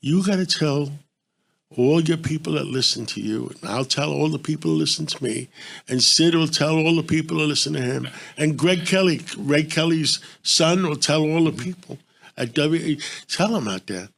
You 0.00 0.24
got 0.24 0.36
to 0.36 0.46
tell 0.46 0.90
all 1.76 2.00
your 2.00 2.16
people 2.16 2.54
that 2.54 2.66
listen 2.66 3.06
to 3.06 3.20
you, 3.20 3.52
and 3.60 3.70
I'll 3.70 3.84
tell 3.84 4.12
all 4.12 4.28
the 4.28 4.38
people 4.38 4.70
who 4.70 4.76
listen 4.76 5.06
to 5.06 5.24
me, 5.24 5.48
and 5.88 6.02
Sid 6.02 6.34
will 6.34 6.48
tell 6.48 6.76
all 6.76 6.96
the 6.96 7.02
people 7.02 7.38
who 7.38 7.44
listen 7.44 7.72
to 7.74 7.80
him, 7.80 8.08
and 8.36 8.58
Greg 8.58 8.86
Kelly, 8.86 9.22
Ray 9.38 9.64
Kelly's 9.64 10.20
son, 10.42 10.86
will 10.86 10.96
tell 10.96 11.22
all 11.22 11.44
the 11.44 11.52
people 11.52 11.98
at 12.36 12.54
W. 12.54 12.96
Tell 13.28 13.48
them 13.48 13.68
out 13.68 13.86
there, 13.86 14.08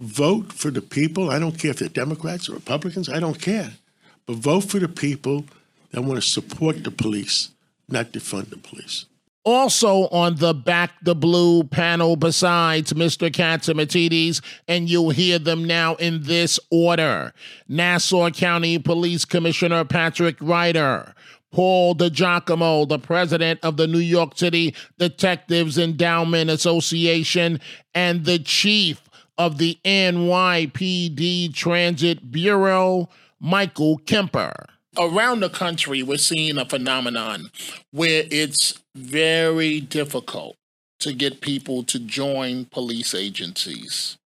vote 0.00 0.52
for 0.52 0.70
the 0.70 0.82
people. 0.82 1.30
I 1.30 1.38
don't 1.38 1.58
care 1.58 1.70
if 1.70 1.78
they're 1.78 1.88
Democrats 1.88 2.48
or 2.48 2.54
Republicans. 2.54 3.08
I 3.08 3.20
don't 3.20 3.40
care, 3.40 3.72
but 4.26 4.36
vote 4.36 4.62
for 4.62 4.78
the 4.78 4.88
people 4.88 5.44
that 5.92 6.02
want 6.02 6.20
to 6.20 6.28
support 6.28 6.82
the 6.82 6.90
police, 6.90 7.50
not 7.92 8.12
defund 8.12 8.50
the 8.50 8.56
police. 8.58 9.06
Also 9.42 10.06
on 10.08 10.36
the 10.36 10.52
Back 10.52 10.92
the 11.02 11.14
Blue 11.14 11.64
panel, 11.64 12.14
besides 12.14 12.92
Mr. 12.92 13.30
Catsimatidis, 13.30 14.42
and 14.68 14.88
you'll 14.88 15.10
hear 15.10 15.38
them 15.38 15.64
now 15.64 15.94
in 15.94 16.22
this 16.24 16.60
order 16.70 17.32
Nassau 17.66 18.30
County 18.30 18.78
Police 18.78 19.24
Commissioner 19.24 19.84
Patrick 19.84 20.36
Ryder. 20.40 21.14
Paul 21.52 21.96
DiGiacomo, 21.96 22.88
the 22.88 22.98
president 22.98 23.58
of 23.62 23.76
the 23.76 23.86
New 23.86 23.98
York 23.98 24.38
City 24.38 24.74
Detectives 24.98 25.78
Endowment 25.78 26.48
Association, 26.48 27.60
and 27.94 28.24
the 28.24 28.38
chief 28.38 29.08
of 29.36 29.58
the 29.58 29.78
NYPD 29.84 31.52
Transit 31.54 32.30
Bureau, 32.30 33.08
Michael 33.40 33.98
Kemper 34.04 34.66
around 34.98 35.40
the 35.40 35.50
country, 35.50 36.02
we're 36.02 36.18
seeing 36.18 36.58
a 36.58 36.64
phenomenon 36.64 37.50
where 37.90 38.24
it's 38.30 38.80
very 38.94 39.80
difficult 39.80 40.56
to 41.00 41.12
get 41.12 41.40
people 41.40 41.82
to 41.84 41.98
join 41.98 42.66
police 42.66 43.14
agencies. 43.14 44.18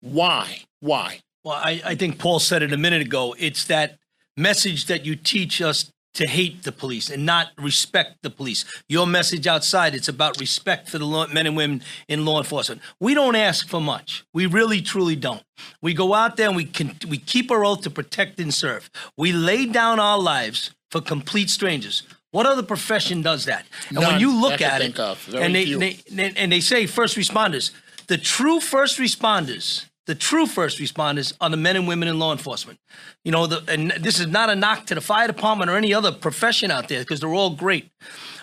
Why? 0.00 0.62
Why? 0.80 1.20
Well, 1.44 1.54
I, 1.54 1.82
I 1.84 1.94
think 1.94 2.18
Paul 2.18 2.40
said 2.40 2.62
it 2.62 2.72
a 2.72 2.76
minute 2.76 3.02
ago. 3.02 3.34
It's 3.38 3.64
that 3.66 3.98
message 4.36 4.86
that 4.86 5.04
you 5.06 5.14
teach 5.16 5.62
us 5.62 5.90
to 6.14 6.26
hate 6.26 6.62
the 6.62 6.72
police 6.72 7.10
and 7.10 7.26
not 7.26 7.48
respect 7.58 8.22
the 8.22 8.30
police. 8.30 8.64
Your 8.88 9.06
message 9.06 9.46
outside, 9.46 9.94
it's 9.94 10.08
about 10.08 10.40
respect 10.40 10.88
for 10.88 10.98
the 10.98 11.04
law, 11.04 11.26
men 11.26 11.46
and 11.46 11.56
women 11.56 11.82
in 12.08 12.24
law 12.24 12.38
enforcement. 12.38 12.80
We 13.00 13.14
don't 13.14 13.36
ask 13.36 13.68
for 13.68 13.80
much. 13.80 14.24
We 14.32 14.46
really, 14.46 14.80
truly 14.80 15.16
don't. 15.16 15.42
We 15.82 15.94
go 15.94 16.14
out 16.14 16.36
there 16.36 16.48
and 16.48 16.56
we 16.56 16.64
can 16.64 16.96
we 17.08 17.18
keep 17.18 17.50
our 17.50 17.64
oath 17.64 17.82
to 17.82 17.90
protect 17.90 18.40
and 18.40 18.52
serve. 18.52 18.90
We 19.16 19.32
lay 19.32 19.66
down 19.66 20.00
our 20.00 20.18
lives 20.18 20.72
for 20.90 21.00
complete 21.00 21.50
strangers. 21.50 22.02
What 22.30 22.46
other 22.46 22.62
profession 22.62 23.22
does 23.22 23.44
that? 23.44 23.66
And 23.88 23.98
None 23.98 24.12
when 24.12 24.20
you 24.20 24.40
look 24.40 24.60
at 24.60 24.82
it, 24.82 24.98
and 24.98 25.54
they, 25.54 25.72
they 25.74 26.32
and 26.36 26.50
they 26.50 26.60
say 26.60 26.86
first 26.86 27.16
responders, 27.16 27.70
the 28.08 28.18
true 28.18 28.60
first 28.60 28.98
responders 28.98 29.86
the 30.06 30.14
true 30.14 30.46
first 30.46 30.78
responders 30.78 31.32
are 31.40 31.50
the 31.50 31.56
men 31.56 31.76
and 31.76 31.88
women 31.88 32.08
in 32.08 32.18
law 32.18 32.32
enforcement. 32.32 32.78
You 33.24 33.32
know, 33.32 33.46
the, 33.46 33.64
and 33.68 33.90
this 33.92 34.20
is 34.20 34.26
not 34.26 34.50
a 34.50 34.56
knock 34.56 34.86
to 34.86 34.94
the 34.94 35.00
fire 35.00 35.26
department 35.26 35.70
or 35.70 35.76
any 35.76 35.94
other 35.94 36.12
profession 36.12 36.70
out 36.70 36.88
there 36.88 37.00
because 37.00 37.20
they're 37.20 37.34
all 37.34 37.50
great. 37.50 37.90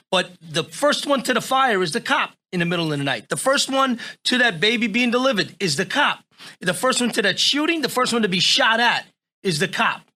But 0.09 0.31
the 0.41 0.63
first 0.63 1.07
one 1.07 1.23
to 1.23 1.33
the 1.33 1.41
fire 1.41 1.81
is 1.81 1.91
the 1.91 2.01
cop 2.01 2.33
in 2.51 2.59
the 2.59 2.65
middle 2.65 2.91
of 2.91 2.97
the 2.97 3.03
night. 3.03 3.29
The 3.29 3.37
first 3.37 3.69
one 3.69 3.99
to 4.25 4.37
that 4.39 4.59
baby 4.59 4.87
being 4.87 5.11
delivered 5.11 5.55
is 5.59 5.77
the 5.77 5.85
cop. 5.85 6.23
The 6.59 6.73
first 6.73 6.99
one 6.99 7.11
to 7.11 7.21
that 7.21 7.39
shooting, 7.39 7.81
the 7.81 7.89
first 7.89 8.11
one 8.11 8.23
to 8.23 8.27
be 8.27 8.39
shot 8.39 8.79
at 8.79 9.05
is 9.43 9.59
the 9.59 9.67
cop. 9.67 10.10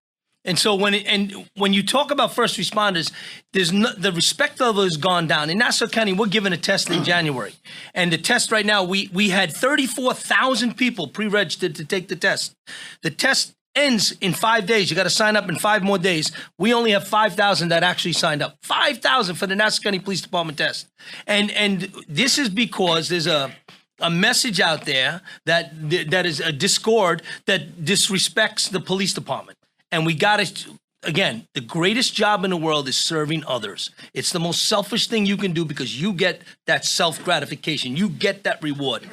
And 0.45 0.60
so 0.60 0.75
when 0.75 0.93
it, 0.93 1.05
and 1.08 1.49
when 1.55 1.73
you 1.73 1.84
talk 1.84 2.12
about 2.12 2.34
first 2.34 2.58
responders, 2.58 3.12
there's 3.51 3.73
no, 3.73 3.91
the 3.93 4.12
respect 4.12 4.60
level 4.60 4.84
has 4.84 4.95
gone 4.95 5.27
down. 5.27 5.49
In 5.49 5.58
Nassau 5.58 5.88
County, 5.88 6.13
we're 6.13 6.27
giving 6.27 6.53
a 6.53 6.58
test 6.58 6.89
in 6.89 7.03
January, 7.03 7.53
and 7.95 8.13
the 8.13 8.17
test 8.17 8.51
right 8.51 8.65
now 8.65 8.84
we 8.84 9.10
we 9.12 9.29
had 9.29 9.51
34,000 9.51 10.77
people 10.77 11.08
pre-registered 11.08 11.75
to 11.75 11.84
take 11.84 12.08
the 12.08 12.15
test. 12.15 12.53
The 13.01 13.10
test 13.10 13.55
ends 13.75 14.12
in 14.21 14.34
five 14.34 14.67
days. 14.67 14.89
You 14.89 14.95
got 14.95 15.03
to 15.03 15.10
sign 15.10 15.36
up 15.36 15.49
in 15.49 15.58
five 15.58 15.84
more 15.84 15.97
days. 15.97 16.31
We 16.58 16.73
only 16.73 16.91
have 16.91 17.05
5,000 17.08 17.69
that 17.69 17.84
actually 17.84 18.13
signed 18.13 18.41
up. 18.41 18.55
5,000 18.62 19.36
for 19.36 19.47
the 19.47 19.55
Nassau 19.55 19.81
County 19.81 19.99
Police 19.99 20.21
Department 20.21 20.60
test, 20.60 20.88
and 21.25 21.49
and 21.51 21.91
this 22.08 22.38
is 22.38 22.49
because 22.49 23.10
there's 23.10 23.27
a 23.27 23.51
a 23.99 24.12
message 24.12 24.60
out 24.60 24.86
there 24.86 25.21
that 25.45 25.71
that 26.12 26.25
is 26.27 26.39
a 26.39 26.51
discord 26.51 27.23
that 27.47 27.84
disrespects 27.84 28.69
the 28.69 28.79
police 28.79 29.13
department 29.13 29.58
and 29.91 30.06
we 30.06 30.13
got 30.13 30.39
to 30.39 30.80
again 31.04 31.48
the 31.54 31.62
greatest 31.62 32.15
job 32.15 32.43
in 32.43 32.50
the 32.50 32.58
world 32.58 32.88
is 32.88 32.98
serving 32.98 33.43
others. 33.45 33.91
It's 34.13 34.32
the 34.32 34.39
most 34.39 34.63
selfish 34.63 35.08
thing 35.08 35.26
you 35.26 35.38
can 35.38 35.54
do 35.54 35.65
because 35.65 36.00
you 36.00 36.13
get 36.13 36.41
that 36.65 36.86
self 36.86 37.24
gratification 37.24 37.95
you 37.95 38.10
get 38.10 38.43
that 38.43 38.62
reward. 38.62 39.08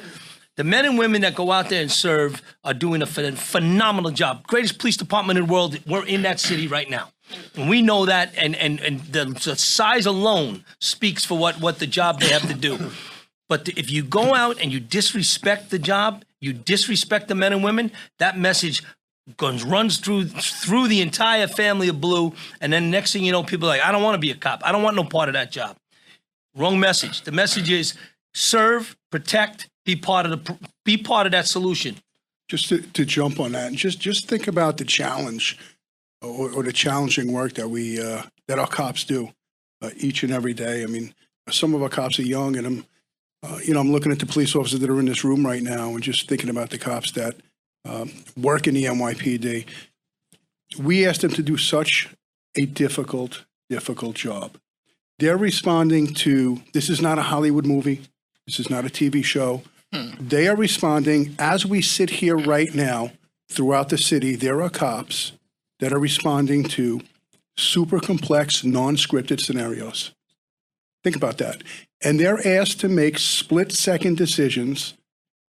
The 0.55 0.63
men 0.63 0.85
and 0.85 0.99
women 0.99 1.21
that 1.21 1.33
go 1.33 1.51
out 1.51 1.69
there 1.69 1.81
and 1.81 1.91
serve 1.91 2.41
are 2.63 2.75
doing 2.75 3.01
a 3.01 3.07
phenomenal 3.07 4.11
job. 4.11 4.45
Greatest 4.45 4.77
police 4.77 4.97
department 4.97 5.39
in 5.39 5.47
the 5.47 5.51
world 5.51 5.79
we're 5.87 6.05
in 6.05 6.21
that 6.23 6.39
city 6.39 6.67
right 6.67 6.89
now. 6.89 7.09
And 7.55 7.69
we 7.69 7.81
know 7.81 8.05
that, 8.05 8.33
and 8.37 8.55
and 8.55 8.79
and 8.79 8.99
the, 9.01 9.25
the 9.25 9.55
size 9.55 10.05
alone 10.05 10.63
speaks 10.79 11.25
for 11.25 11.37
what 11.37 11.59
what 11.59 11.79
the 11.79 11.87
job 11.87 12.19
they 12.19 12.27
have 12.27 12.47
to 12.47 12.53
do. 12.53 12.91
But 13.49 13.69
if 13.69 13.91
you 13.91 14.03
go 14.03 14.33
out 14.33 14.61
and 14.61 14.71
you 14.71 14.79
disrespect 14.79 15.69
the 15.69 15.79
job, 15.79 16.23
you 16.39 16.53
disrespect 16.53 17.27
the 17.27 17.35
men 17.35 17.53
and 17.53 17.63
women, 17.63 17.91
that 18.19 18.37
message 18.37 18.83
goes 19.37 19.63
runs 19.63 19.97
through 19.97 20.25
through 20.27 20.87
the 20.87 21.01
entire 21.01 21.47
family 21.47 21.87
of 21.87 22.01
blue. 22.01 22.33
And 22.61 22.73
then 22.73 22.91
next 22.91 23.13
thing 23.13 23.23
you 23.23 23.31
know, 23.31 23.43
people 23.43 23.67
are 23.67 23.73
like, 23.77 23.81
I 23.81 23.91
don't 23.91 24.03
want 24.03 24.15
to 24.15 24.19
be 24.19 24.31
a 24.31 24.35
cop. 24.35 24.61
I 24.65 24.71
don't 24.71 24.83
want 24.83 24.95
no 24.95 25.03
part 25.03 25.29
of 25.29 25.33
that 25.33 25.51
job. 25.51 25.77
Wrong 26.55 26.79
message. 26.79 27.21
The 27.21 27.31
message 27.31 27.71
is 27.71 27.95
serve, 28.33 28.95
protect, 29.11 29.69
be 29.85 29.95
part 29.95 30.25
of 30.25 30.31
the 30.43 30.57
be 30.85 30.97
part 30.97 31.25
of 31.25 31.31
that 31.31 31.47
solution. 31.47 31.95
just 32.49 32.69
to, 32.69 32.81
to 32.81 33.05
jump 33.05 33.39
on 33.39 33.53
that 33.53 33.67
and 33.67 33.77
just 33.77 33.99
just 33.99 34.27
think 34.27 34.47
about 34.47 34.77
the 34.77 34.85
challenge 34.85 35.57
or, 36.21 36.51
or 36.51 36.63
the 36.63 36.73
challenging 36.73 37.31
work 37.31 37.53
that 37.53 37.69
we 37.69 38.01
uh, 38.01 38.23
that 38.47 38.59
our 38.59 38.67
cops 38.67 39.03
do 39.03 39.31
uh, 39.81 39.89
each 39.97 40.23
and 40.23 40.31
every 40.31 40.53
day. 40.53 40.83
I 40.83 40.87
mean, 40.87 41.13
some 41.49 41.73
of 41.73 41.81
our 41.81 41.89
cops 41.89 42.19
are 42.19 42.23
young, 42.23 42.55
and 42.57 42.67
I'm 42.67 42.85
uh, 43.43 43.59
you 43.63 43.73
know 43.73 43.79
I'm 43.79 43.91
looking 43.91 44.11
at 44.11 44.19
the 44.19 44.25
police 44.25 44.55
officers 44.55 44.79
that 44.79 44.89
are 44.89 44.99
in 44.99 45.05
this 45.05 45.23
room 45.23 45.45
right 45.45 45.63
now, 45.63 45.89
and 45.89 46.03
just 46.03 46.27
thinking 46.27 46.49
about 46.49 46.69
the 46.69 46.77
cops 46.77 47.11
that 47.13 47.35
um, 47.85 48.11
work 48.37 48.67
in 48.67 48.73
the 48.73 48.85
NYPD. 48.85 49.65
We 50.79 51.05
ask 51.05 51.21
them 51.21 51.31
to 51.31 51.43
do 51.43 51.57
such 51.57 52.09
a 52.55 52.65
difficult, 52.65 53.45
difficult 53.69 54.15
job. 54.15 54.57
They're 55.19 55.37
responding 55.37 56.13
to 56.15 56.61
this 56.73 56.89
is 56.89 57.01
not 57.01 57.19
a 57.19 57.23
Hollywood 57.23 57.65
movie. 57.65 58.01
This 58.47 58.59
is 58.59 58.69
not 58.69 58.85
a 58.85 58.89
TV 58.89 59.23
show. 59.23 59.63
They 60.19 60.47
are 60.47 60.55
responding 60.55 61.35
as 61.37 61.65
we 61.65 61.81
sit 61.81 62.09
here 62.09 62.35
right 62.35 62.73
now 62.73 63.11
throughout 63.49 63.89
the 63.89 63.97
city. 63.97 64.35
There 64.35 64.61
are 64.61 64.69
cops 64.69 65.33
that 65.79 65.93
are 65.93 65.99
responding 65.99 66.63
to 66.63 67.01
super 67.55 67.99
complex, 67.99 68.63
non 68.63 68.95
scripted 68.95 69.39
scenarios. 69.39 70.11
Think 71.03 71.15
about 71.15 71.37
that. 71.37 71.61
And 72.01 72.19
they're 72.19 72.45
asked 72.45 72.79
to 72.79 72.89
make 72.89 73.19
split 73.19 73.71
second 73.71 74.17
decisions 74.17 74.95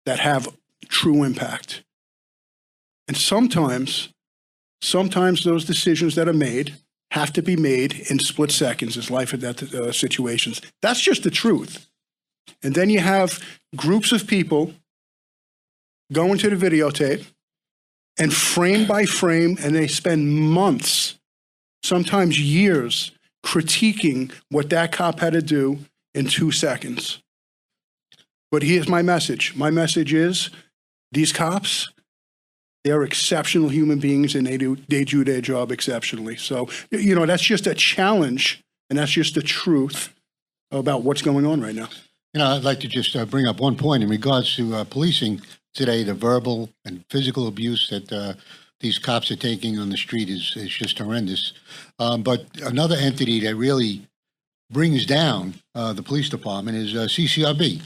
that 0.06 0.20
have 0.20 0.48
true 0.90 1.24
impact. 1.24 1.84
And 3.08 3.18
sometimes, 3.18 4.10
sometimes 4.82 5.44
those 5.44 5.66
decisions 5.66 6.16
that 6.16 6.28
are 6.28 6.34
made 6.34 6.76
have 7.12 7.32
to 7.34 7.42
be 7.42 7.56
made 7.56 7.94
in 8.10 8.18
split 8.20 8.52
seconds 8.52 8.98
as 8.98 9.12
life 9.12 9.34
or 9.34 9.38
death 9.38 9.74
uh, 9.74 9.92
situations. 9.92 10.62
That's 10.82 11.02
just 11.02 11.24
the 11.24 11.30
truth. 11.30 11.88
And 12.64 12.74
then 12.74 12.90
you 12.90 13.00
have 13.00 13.44
groups 13.76 14.12
of 14.12 14.26
people 14.26 14.74
going 16.12 16.38
to 16.40 16.50
the 16.50 16.56
videotape 16.56 17.26
and 18.18 18.34
frame 18.34 18.88
by 18.88 19.06
frame, 19.06 19.58
and 19.62 19.76
they 19.76 19.88
spend 19.88 20.30
months, 20.30 21.20
sometimes 21.84 22.40
years, 22.40 23.12
critiquing 23.46 24.32
what 24.50 24.70
that 24.70 24.92
cop 24.92 25.20
had 25.20 25.34
to 25.34 25.42
do 25.42 25.80
in 26.14 26.28
two 26.28 26.52
seconds. 26.52 27.22
But 28.52 28.64
here's 28.64 28.88
my 28.88 29.02
message 29.02 29.56
my 29.56 29.70
message 29.70 30.14
is 30.14 30.50
these 31.12 31.34
cops, 31.34 31.92
they're 32.84 33.04
exceptional 33.04 33.70
human 33.70 34.00
beings 34.00 34.36
and 34.36 34.46
they 34.46 34.58
do, 34.58 34.76
they 34.88 35.04
do 35.04 35.24
their 35.24 35.42
job 35.42 35.72
exceptionally. 35.72 36.36
So, 36.36 36.70
you 36.92 37.16
know, 37.16 37.26
that's 37.26 37.44
just 37.44 37.68
a 37.68 37.74
challenge 37.74 38.62
and 38.90 39.00
that's 39.00 39.12
just 39.12 39.36
the 39.36 39.42
truth 39.42 40.14
about 40.72 41.04
what's 41.04 41.22
going 41.22 41.46
on 41.46 41.62
right 41.62 41.76
now. 41.76 41.90
You 42.34 42.40
know, 42.40 42.48
I'd 42.48 42.64
like 42.64 42.80
to 42.82 42.88
just 42.88 43.16
uh, 43.16 43.26
bring 43.26 43.46
up 43.48 43.60
one 43.60 43.78
point 43.78 44.04
in 44.04 44.10
regards 44.10 44.56
to 44.56 44.76
uh, 44.76 44.84
policing 44.86 45.42
today. 45.74 46.04
The 46.04 46.14
verbal 46.14 46.70
and 46.84 47.06
physical 47.10 47.48
abuse 47.48 47.90
that 47.90 48.12
uh, 48.12 48.34
these 48.80 48.98
cops 48.98 49.32
are 49.32 49.36
taking 49.36 49.80
on 49.80 49.90
the 49.90 49.98
street 49.98 50.30
is, 50.30 50.54
is 50.56 50.70
just 50.70 50.98
horrendous. 50.98 51.54
Um, 52.00 52.24
but 52.24 52.46
another 52.62 52.96
entity 52.96 53.40
that 53.42 53.56
really 53.56 54.08
brings 54.72 55.06
down 55.06 55.54
uh, 55.76 55.94
the 55.94 56.04
police 56.04 56.28
department 56.28 56.78
is 56.78 56.96
uh, 56.96 57.06
CCRB. 57.06 57.82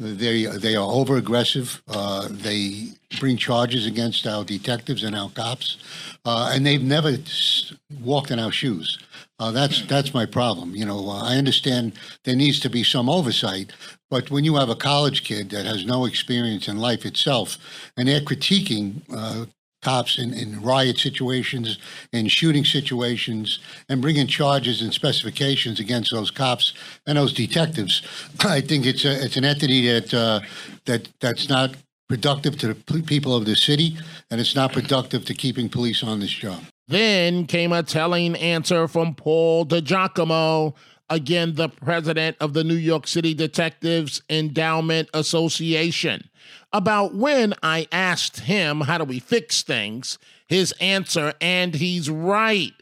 They 0.00 0.46
they 0.46 0.76
are 0.76 0.90
over 0.90 1.18
aggressive. 1.18 1.82
Uh, 1.86 2.26
they 2.30 2.88
bring 3.18 3.36
charges 3.36 3.86
against 3.86 4.26
our 4.26 4.44
detectives 4.44 5.02
and 5.02 5.14
our 5.14 5.28
cops, 5.28 5.76
uh, 6.24 6.50
and 6.54 6.64
they've 6.64 6.82
never 6.82 7.10
s- 7.10 7.74
walked 8.02 8.30
in 8.30 8.38
our 8.38 8.50
shoes. 8.50 8.98
Uh, 9.38 9.50
that's 9.50 9.84
that's 9.86 10.14
my 10.14 10.24
problem. 10.24 10.74
You 10.74 10.86
know, 10.86 11.10
I 11.10 11.36
understand 11.36 11.92
there 12.24 12.34
needs 12.34 12.60
to 12.60 12.70
be 12.70 12.82
some 12.82 13.10
oversight, 13.10 13.72
but 14.08 14.30
when 14.30 14.42
you 14.42 14.56
have 14.56 14.70
a 14.70 14.74
college 14.74 15.22
kid 15.22 15.50
that 15.50 15.66
has 15.66 15.84
no 15.84 16.06
experience 16.06 16.66
in 16.66 16.78
life 16.78 17.04
itself, 17.04 17.58
and 17.98 18.08
they're 18.08 18.22
critiquing 18.22 19.02
uh, 19.14 19.44
cops 19.82 20.18
in, 20.18 20.32
in 20.34 20.60
riot 20.62 20.98
situations, 20.98 21.78
in 22.12 22.28
shooting 22.28 22.64
situations, 22.64 23.58
and 23.88 24.02
bringing 24.02 24.26
charges 24.26 24.82
and 24.82 24.92
specifications 24.92 25.80
against 25.80 26.10
those 26.10 26.30
cops 26.30 26.74
and 27.06 27.16
those 27.16 27.32
detectives, 27.32 28.02
I 28.44 28.60
think 28.60 28.86
it's 28.86 29.04
a, 29.04 29.24
it's 29.24 29.36
an 29.36 29.44
entity 29.44 29.86
that 29.88 30.14
uh, 30.14 30.40
that 30.86 31.08
that's 31.20 31.48
not 31.48 31.74
productive 32.08 32.58
to 32.58 32.74
the 32.74 33.02
people 33.02 33.36
of 33.36 33.44
the 33.44 33.54
city, 33.54 33.96
and 34.30 34.40
it's 34.40 34.56
not 34.56 34.72
productive 34.72 35.24
to 35.26 35.34
keeping 35.34 35.68
police 35.68 36.02
on 36.02 36.18
this 36.18 36.30
job. 36.30 36.60
Then 36.88 37.46
came 37.46 37.72
a 37.72 37.84
telling 37.84 38.34
answer 38.34 38.88
from 38.88 39.14
Paul 39.14 39.64
DiGiacomo, 39.64 40.74
again 41.10 41.56
the 41.56 41.68
president 41.68 42.36
of 42.40 42.54
the 42.54 42.64
New 42.64 42.74
York 42.74 43.06
City 43.06 43.34
Detectives 43.34 44.22
Endowment 44.30 45.10
Association, 45.12 46.30
about 46.72 47.14
when 47.14 47.52
I 47.62 47.88
asked 47.92 48.40
him, 48.40 48.82
How 48.82 48.98
do 48.98 49.04
we 49.04 49.18
fix 49.18 49.62
things? 49.62 50.18
His 50.46 50.72
answer, 50.80 51.34
and 51.40 51.74
he's 51.74 52.08
right. 52.08 52.72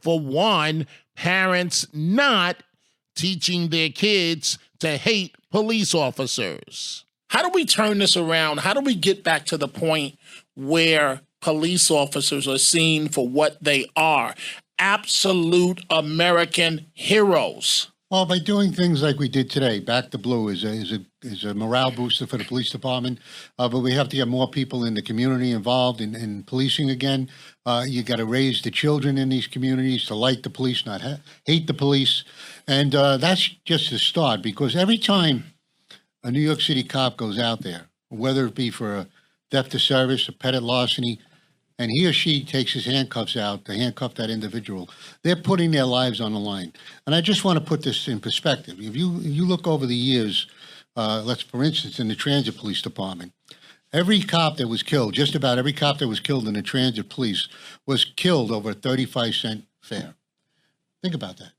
For 0.00 0.18
one, 0.18 0.86
parents 1.16 1.86
not 1.92 2.56
teaching 3.14 3.68
their 3.68 3.88
kids 3.88 4.58
to 4.80 4.96
hate 4.96 5.36
police 5.50 5.94
officers. 5.94 7.04
How 7.28 7.42
do 7.42 7.50
we 7.50 7.64
turn 7.64 7.98
this 7.98 8.16
around? 8.16 8.60
How 8.60 8.74
do 8.74 8.80
we 8.80 8.94
get 8.94 9.22
back 9.22 9.46
to 9.46 9.56
the 9.56 9.68
point 9.68 10.18
where 10.56 11.20
police 11.40 11.90
officers 11.90 12.46
are 12.46 12.58
seen 12.58 13.08
for 13.08 13.26
what 13.28 13.62
they 13.62 13.86
are 13.96 14.34
absolute 14.80 15.84
American 15.90 16.86
heroes? 16.94 17.92
Well, 18.10 18.26
by 18.26 18.40
doing 18.40 18.72
things 18.72 19.04
like 19.04 19.20
we 19.20 19.28
did 19.28 19.48
today, 19.50 19.78
Back 19.78 20.10
to 20.10 20.18
Blue 20.18 20.48
is 20.48 20.64
a, 20.64 20.72
is 20.72 20.90
a, 20.90 21.06
is 21.22 21.44
a 21.44 21.54
morale 21.54 21.92
booster 21.92 22.26
for 22.26 22.38
the 22.38 22.44
police 22.44 22.70
department. 22.70 23.20
Uh, 23.56 23.68
but 23.68 23.78
we 23.80 23.92
have 23.92 24.08
to 24.08 24.16
get 24.16 24.26
more 24.26 24.50
people 24.50 24.84
in 24.84 24.94
the 24.94 25.02
community 25.02 25.52
involved 25.52 26.00
in, 26.00 26.16
in 26.16 26.42
policing 26.42 26.90
again. 26.90 27.30
Uh, 27.64 27.84
you 27.86 28.02
got 28.02 28.16
to 28.16 28.24
raise 28.24 28.62
the 28.62 28.70
children 28.72 29.16
in 29.16 29.28
these 29.28 29.46
communities 29.46 30.06
to 30.06 30.16
like 30.16 30.42
the 30.42 30.50
police, 30.50 30.84
not 30.84 31.02
ha- 31.02 31.20
hate 31.44 31.68
the 31.68 31.74
police. 31.74 32.24
And 32.66 32.96
uh, 32.96 33.16
that's 33.18 33.48
just 33.64 33.90
the 33.90 33.98
start 34.00 34.42
because 34.42 34.74
every 34.74 34.98
time 34.98 35.44
a 36.24 36.32
New 36.32 36.40
York 36.40 36.60
City 36.60 36.82
cop 36.82 37.16
goes 37.16 37.38
out 37.38 37.60
there, 37.60 37.90
whether 38.08 38.46
it 38.46 38.56
be 38.56 38.70
for 38.70 38.96
a 38.96 39.06
theft 39.52 39.72
of 39.74 39.82
service, 39.82 40.28
a 40.28 40.32
petty 40.32 40.58
larceny, 40.58 41.20
and 41.80 41.90
he 41.90 42.06
or 42.06 42.12
she 42.12 42.44
takes 42.44 42.74
his 42.74 42.84
handcuffs 42.84 43.38
out 43.38 43.64
to 43.64 43.72
handcuff 43.72 44.14
that 44.14 44.28
individual, 44.28 44.90
they're 45.22 45.34
putting 45.34 45.70
their 45.70 45.86
lives 45.86 46.20
on 46.20 46.34
the 46.34 46.38
line. 46.38 46.74
And 47.06 47.14
I 47.14 47.22
just 47.22 47.42
want 47.42 47.58
to 47.58 47.64
put 47.64 47.82
this 47.82 48.06
in 48.06 48.20
perspective. 48.20 48.78
If 48.78 48.94
you 48.94 49.16
if 49.20 49.32
you 49.32 49.46
look 49.46 49.66
over 49.66 49.86
the 49.86 49.96
years, 49.96 50.46
uh, 50.94 51.22
let's 51.24 51.40
for 51.40 51.64
instance 51.64 51.98
in 51.98 52.08
the 52.08 52.14
transit 52.14 52.58
police 52.58 52.82
department, 52.82 53.32
every 53.94 54.20
cop 54.20 54.58
that 54.58 54.68
was 54.68 54.82
killed, 54.82 55.14
just 55.14 55.34
about 55.34 55.56
every 55.56 55.72
cop 55.72 55.98
that 55.98 56.08
was 56.08 56.20
killed 56.20 56.46
in 56.46 56.52
the 56.52 56.60
transit 56.60 57.08
police, 57.08 57.48
was 57.86 58.04
killed 58.04 58.52
over 58.52 58.72
a 58.72 58.74
35 58.74 59.34
cent 59.34 59.64
fare. 59.80 60.12
Think 61.02 61.14
about 61.14 61.38
that. 61.38 61.52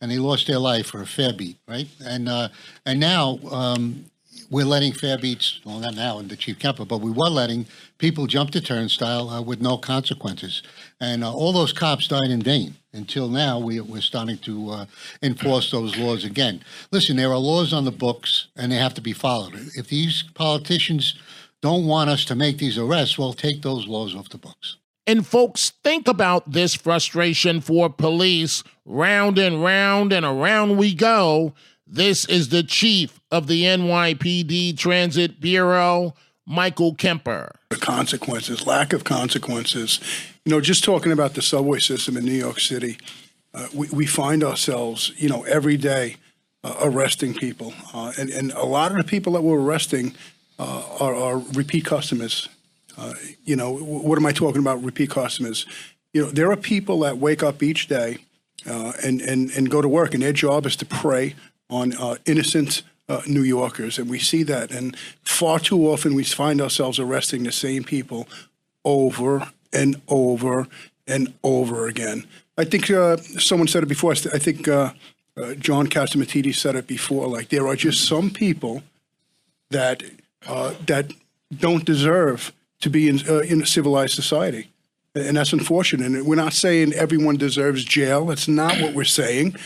And 0.00 0.10
they 0.10 0.18
lost 0.18 0.48
their 0.48 0.58
life 0.58 0.86
for 0.86 1.00
a 1.02 1.06
fare 1.06 1.32
beat, 1.32 1.58
right? 1.68 1.86
And 2.04 2.28
uh, 2.28 2.48
and 2.84 2.98
now 2.98 3.38
um, 3.52 4.06
we're 4.50 4.64
letting 4.64 4.92
fare 4.92 5.18
beats, 5.18 5.60
well, 5.64 5.80
not 5.80 5.94
now 5.94 6.18
in 6.18 6.28
the 6.28 6.36
Chief 6.36 6.58
Kemper, 6.58 6.84
but 6.84 7.00
we 7.00 7.10
were 7.10 7.28
letting 7.28 7.66
people 7.98 8.26
jump 8.26 8.50
the 8.52 8.60
turnstile 8.60 9.28
uh, 9.28 9.42
with 9.42 9.60
no 9.60 9.78
consequences. 9.78 10.62
And 11.00 11.24
uh, 11.24 11.32
all 11.32 11.52
those 11.52 11.72
cops 11.72 12.08
died 12.08 12.30
in 12.30 12.42
vain. 12.42 12.76
Until 12.92 13.28
now, 13.28 13.58
we, 13.58 13.80
we're 13.80 14.00
starting 14.00 14.38
to 14.38 14.70
uh, 14.70 14.86
enforce 15.22 15.70
those 15.70 15.96
laws 15.96 16.24
again. 16.24 16.62
Listen, 16.90 17.16
there 17.16 17.30
are 17.30 17.38
laws 17.38 17.72
on 17.72 17.84
the 17.84 17.90
books, 17.92 18.48
and 18.56 18.72
they 18.72 18.76
have 18.76 18.94
to 18.94 19.00
be 19.00 19.12
followed. 19.12 19.54
If 19.74 19.88
these 19.88 20.24
politicians 20.34 21.14
don't 21.60 21.86
want 21.86 22.10
us 22.10 22.24
to 22.26 22.34
make 22.34 22.58
these 22.58 22.78
arrests, 22.78 23.18
well, 23.18 23.32
take 23.32 23.62
those 23.62 23.86
laws 23.86 24.14
off 24.14 24.28
the 24.28 24.38
books. 24.38 24.76
And 25.06 25.26
folks, 25.26 25.70
think 25.82 26.06
about 26.06 26.52
this 26.52 26.74
frustration 26.74 27.62
for 27.62 27.88
police. 27.88 28.62
Round 28.84 29.38
and 29.38 29.62
round 29.62 30.12
and 30.12 30.24
around 30.24 30.76
we 30.76 30.94
go. 30.94 31.54
This 31.90 32.24
is 32.26 32.50
the 32.50 32.62
chief 32.62 33.18
of 33.30 33.46
the 33.46 33.64
NYPD 33.64 34.76
Transit 34.76 35.40
Bureau, 35.40 36.14
Michael 36.46 36.94
Kemper. 36.94 37.54
the 37.70 37.76
consequences, 37.76 38.66
lack 38.66 38.92
of 38.92 39.04
consequences. 39.04 40.00
You 40.44 40.52
know, 40.52 40.60
just 40.60 40.84
talking 40.84 41.12
about 41.12 41.34
the 41.34 41.42
subway 41.42 41.78
system 41.78 42.16
in 42.16 42.24
New 42.24 42.32
York 42.32 42.60
City, 42.60 42.98
uh, 43.54 43.68
we, 43.74 43.88
we 43.90 44.06
find 44.06 44.44
ourselves, 44.44 45.12
you 45.16 45.28
know, 45.28 45.44
every 45.44 45.76
day 45.76 46.16
uh, 46.62 46.74
arresting 46.82 47.34
people. 47.34 47.72
Uh, 47.94 48.12
and, 48.18 48.30
and 48.30 48.52
a 48.52 48.64
lot 48.64 48.90
of 48.90 48.98
the 48.98 49.04
people 49.04 49.32
that 49.34 49.42
we're 49.42 49.60
arresting 49.60 50.14
uh, 50.58 50.82
are, 51.00 51.14
are 51.14 51.38
repeat 51.54 51.84
customers. 51.84 52.48
Uh, 52.96 53.14
you 53.44 53.56
know, 53.56 53.74
what 53.76 54.18
am 54.18 54.26
I 54.26 54.32
talking 54.32 54.60
about, 54.60 54.82
repeat 54.82 55.10
customers? 55.10 55.66
you 56.12 56.22
know, 56.22 56.30
there 56.30 56.50
are 56.50 56.56
people 56.56 57.00
that 57.00 57.18
wake 57.18 57.42
up 57.42 57.62
each 57.62 57.88
day 57.88 58.18
uh, 58.66 58.92
and, 59.04 59.20
and, 59.20 59.50
and 59.50 59.70
go 59.70 59.80
to 59.80 59.88
work, 59.88 60.14
and 60.14 60.22
their 60.22 60.32
job 60.32 60.66
is 60.66 60.76
to 60.76 60.86
prey 60.86 61.34
on 61.70 61.94
uh, 61.94 62.16
innocent 62.26 62.82
uh, 63.08 63.22
New 63.26 63.42
Yorkers. 63.42 63.98
And 63.98 64.08
we 64.10 64.18
see 64.18 64.42
that. 64.44 64.70
And 64.70 64.96
far 65.22 65.58
too 65.58 65.88
often 65.90 66.14
we 66.14 66.24
find 66.24 66.60
ourselves 66.60 66.98
arresting 66.98 67.44
the 67.44 67.52
same 67.52 67.84
people 67.84 68.28
over 68.84 69.50
and 69.72 70.00
over 70.08 70.66
and 71.06 71.32
over 71.42 71.88
again. 71.88 72.26
I 72.56 72.64
think 72.64 72.90
uh, 72.90 73.16
someone 73.16 73.68
said 73.68 73.82
it 73.82 73.86
before. 73.86 74.12
I 74.12 74.38
think 74.38 74.68
uh, 74.68 74.92
uh, 75.36 75.54
John 75.54 75.86
Catsimatidis 75.86 76.56
said 76.56 76.74
it 76.74 76.86
before. 76.86 77.28
Like 77.28 77.48
there 77.48 77.66
are 77.66 77.76
just 77.76 78.06
some 78.06 78.30
people 78.30 78.82
that 79.70 80.02
uh, 80.46 80.74
that 80.86 81.12
don't 81.56 81.84
deserve 81.84 82.52
to 82.80 82.90
be 82.90 83.08
in, 83.08 83.20
in 83.44 83.62
a 83.62 83.66
civilized 83.66 84.14
society, 84.14 84.70
and 85.14 85.36
that's 85.36 85.52
unfortunate. 85.52 86.06
And 86.06 86.26
we're 86.26 86.36
not 86.36 86.52
saying 86.52 86.92
everyone 86.94 87.36
deserves 87.36 87.84
jail. 87.84 88.26
That's 88.26 88.48
not 88.48 88.80
what 88.80 88.94
we're 88.94 89.04
saying. 89.04 89.56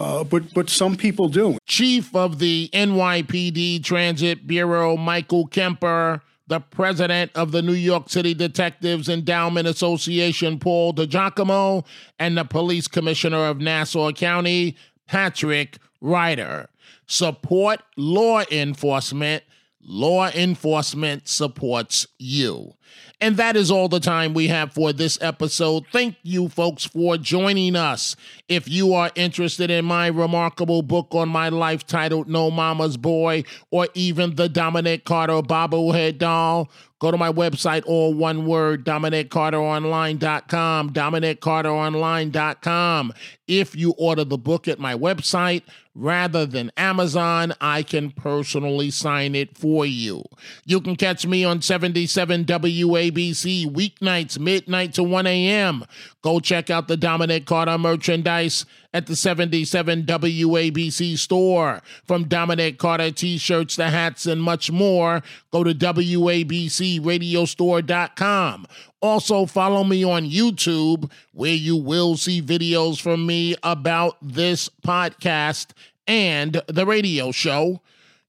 Uh, 0.00 0.24
but 0.24 0.52
but 0.54 0.70
some 0.70 0.96
people 0.96 1.28
do. 1.28 1.58
Chief 1.66 2.16
of 2.16 2.38
the 2.38 2.70
NYPD 2.72 3.84
Transit 3.84 4.46
Bureau, 4.46 4.96
Michael 4.96 5.46
Kemper, 5.46 6.22
the 6.46 6.58
president 6.58 7.30
of 7.34 7.52
the 7.52 7.60
New 7.60 7.74
York 7.74 8.08
City 8.08 8.32
Detectives 8.32 9.10
Endowment 9.10 9.68
Association, 9.68 10.58
Paul 10.58 10.94
DiGiacomo, 10.94 11.84
and 12.18 12.38
the 12.38 12.44
police 12.44 12.88
commissioner 12.88 13.44
of 13.44 13.60
Nassau 13.60 14.10
County, 14.12 14.74
Patrick 15.06 15.76
Ryder. 16.00 16.70
Support 17.06 17.82
law 17.98 18.42
enforcement. 18.50 19.44
Law 19.82 20.28
enforcement 20.30 21.28
supports 21.28 22.06
you. 22.18 22.74
And 23.20 23.36
that 23.36 23.54
is 23.54 23.70
all 23.70 23.88
the 23.88 24.00
time 24.00 24.32
we 24.32 24.48
have 24.48 24.72
for 24.72 24.92
this 24.92 25.18
episode. 25.20 25.84
Thank 25.92 26.16
you, 26.22 26.48
folks, 26.48 26.84
for 26.84 27.18
joining 27.18 27.76
us. 27.76 28.16
If 28.48 28.68
you 28.68 28.94
are 28.94 29.10
interested 29.14 29.70
in 29.70 29.84
my 29.84 30.06
remarkable 30.06 30.80
book 30.82 31.08
on 31.12 31.28
my 31.28 31.50
life 31.50 31.86
titled 31.86 32.28
No 32.28 32.50
Mama's 32.50 32.96
Boy, 32.96 33.44
or 33.70 33.88
even 33.94 34.36
the 34.36 34.48
Dominic 34.48 35.04
Carter 35.04 35.42
bobblehead 35.42 36.16
doll, 36.18 36.70
go 36.98 37.10
to 37.10 37.18
my 37.18 37.30
website, 37.30 37.82
all 37.86 38.14
one 38.14 38.46
word, 38.46 38.86
DominicCarterOnline.com, 38.86 40.92
DominicCarterOnline.com. 40.92 43.12
If 43.46 43.76
you 43.76 43.94
order 43.98 44.24
the 44.24 44.38
book 44.38 44.66
at 44.68 44.78
my 44.78 44.94
website, 44.94 45.64
rather 45.94 46.46
than 46.46 46.70
Amazon, 46.76 47.52
I 47.60 47.82
can 47.82 48.12
personally 48.12 48.90
sign 48.90 49.34
it 49.34 49.56
for 49.56 49.84
you. 49.84 50.24
You 50.64 50.80
can 50.80 50.96
catch 50.96 51.26
me 51.26 51.44
on 51.44 51.62
77 51.62 52.44
WABC 52.82 53.70
weeknights, 53.70 54.38
midnight 54.38 54.94
to 54.94 55.02
1 55.02 55.26
a.m. 55.26 55.84
Go 56.22 56.40
check 56.40 56.70
out 56.70 56.88
the 56.88 56.96
Dominic 56.96 57.44
Carter 57.46 57.76
merchandise 57.78 58.66
at 58.92 59.06
the 59.06 59.14
77 59.16 60.04
WABC 60.04 61.16
store. 61.16 61.80
From 62.04 62.24
Dominic 62.24 62.78
Carter 62.78 63.10
t 63.10 63.38
shirts 63.38 63.76
to 63.76 63.88
hats 63.90 64.26
and 64.26 64.42
much 64.42 64.70
more, 64.70 65.22
go 65.50 65.64
to 65.64 65.74
WABCRadiostore.com. 65.74 68.66
Also, 69.02 69.46
follow 69.46 69.82
me 69.84 70.04
on 70.04 70.28
YouTube, 70.28 71.10
where 71.32 71.54
you 71.54 71.74
will 71.76 72.16
see 72.16 72.42
videos 72.42 73.00
from 73.00 73.24
me 73.26 73.56
about 73.62 74.18
this 74.20 74.68
podcast 74.82 75.68
and 76.06 76.60
the 76.66 76.84
radio 76.84 77.32
show. 77.32 77.80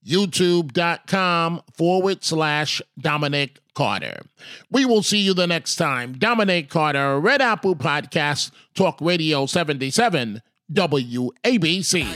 YouTube.com 0.06 1.62
forward 1.74 2.24
slash 2.24 2.82
Dominic 3.00 3.60
Carter. 3.74 4.22
We 4.70 4.86
will 4.86 5.04
see 5.04 5.20
you 5.20 5.34
the 5.34 5.48
next 5.48 5.76
time. 5.76 6.14
Dominic 6.14 6.70
Carter, 6.70 7.20
Red 7.20 7.42
Apple 7.42 7.76
Podcast, 7.76 8.52
Talk 8.76 8.98
Radio 9.02 9.46
77, 9.46 10.42
WABC. 10.72 12.08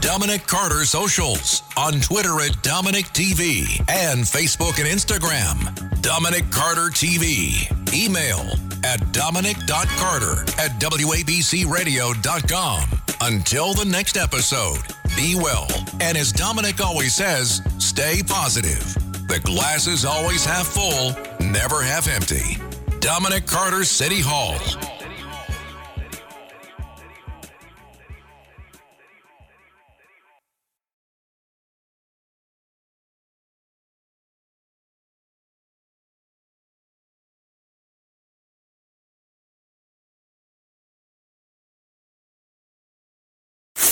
Dominic 0.00 0.46
Carter 0.46 0.84
socials 0.84 1.62
on 1.76 2.00
Twitter 2.00 2.40
at 2.40 2.62
Dominic 2.62 3.06
TV 3.06 3.80
and 3.90 4.20
Facebook 4.20 4.78
and 4.78 4.86
Instagram. 4.88 6.00
Dominic 6.00 6.48
Carter 6.52 6.90
TV. 6.90 7.66
Email 7.92 8.38
at 8.84 9.12
dominic.carter 9.12 10.42
at 10.60 10.70
wabcradio.com. 10.80 12.82
Until 13.20 13.74
the 13.74 13.84
next 13.84 14.16
episode, 14.16 14.78
be 15.16 15.34
well. 15.34 15.66
And 16.00 16.16
as 16.16 16.30
Dominic 16.32 16.80
always 16.80 17.12
says, 17.14 17.60
stay 17.78 18.22
positive. 18.24 19.05
The 19.28 19.40
glass 19.40 19.88
is 19.88 20.04
always 20.04 20.44
half 20.44 20.68
full, 20.68 21.10
never 21.44 21.82
half 21.82 22.06
empty. 22.06 22.58
Dominic 23.00 23.44
Carter 23.44 23.82
City 23.84 24.20
Hall. 24.20 24.56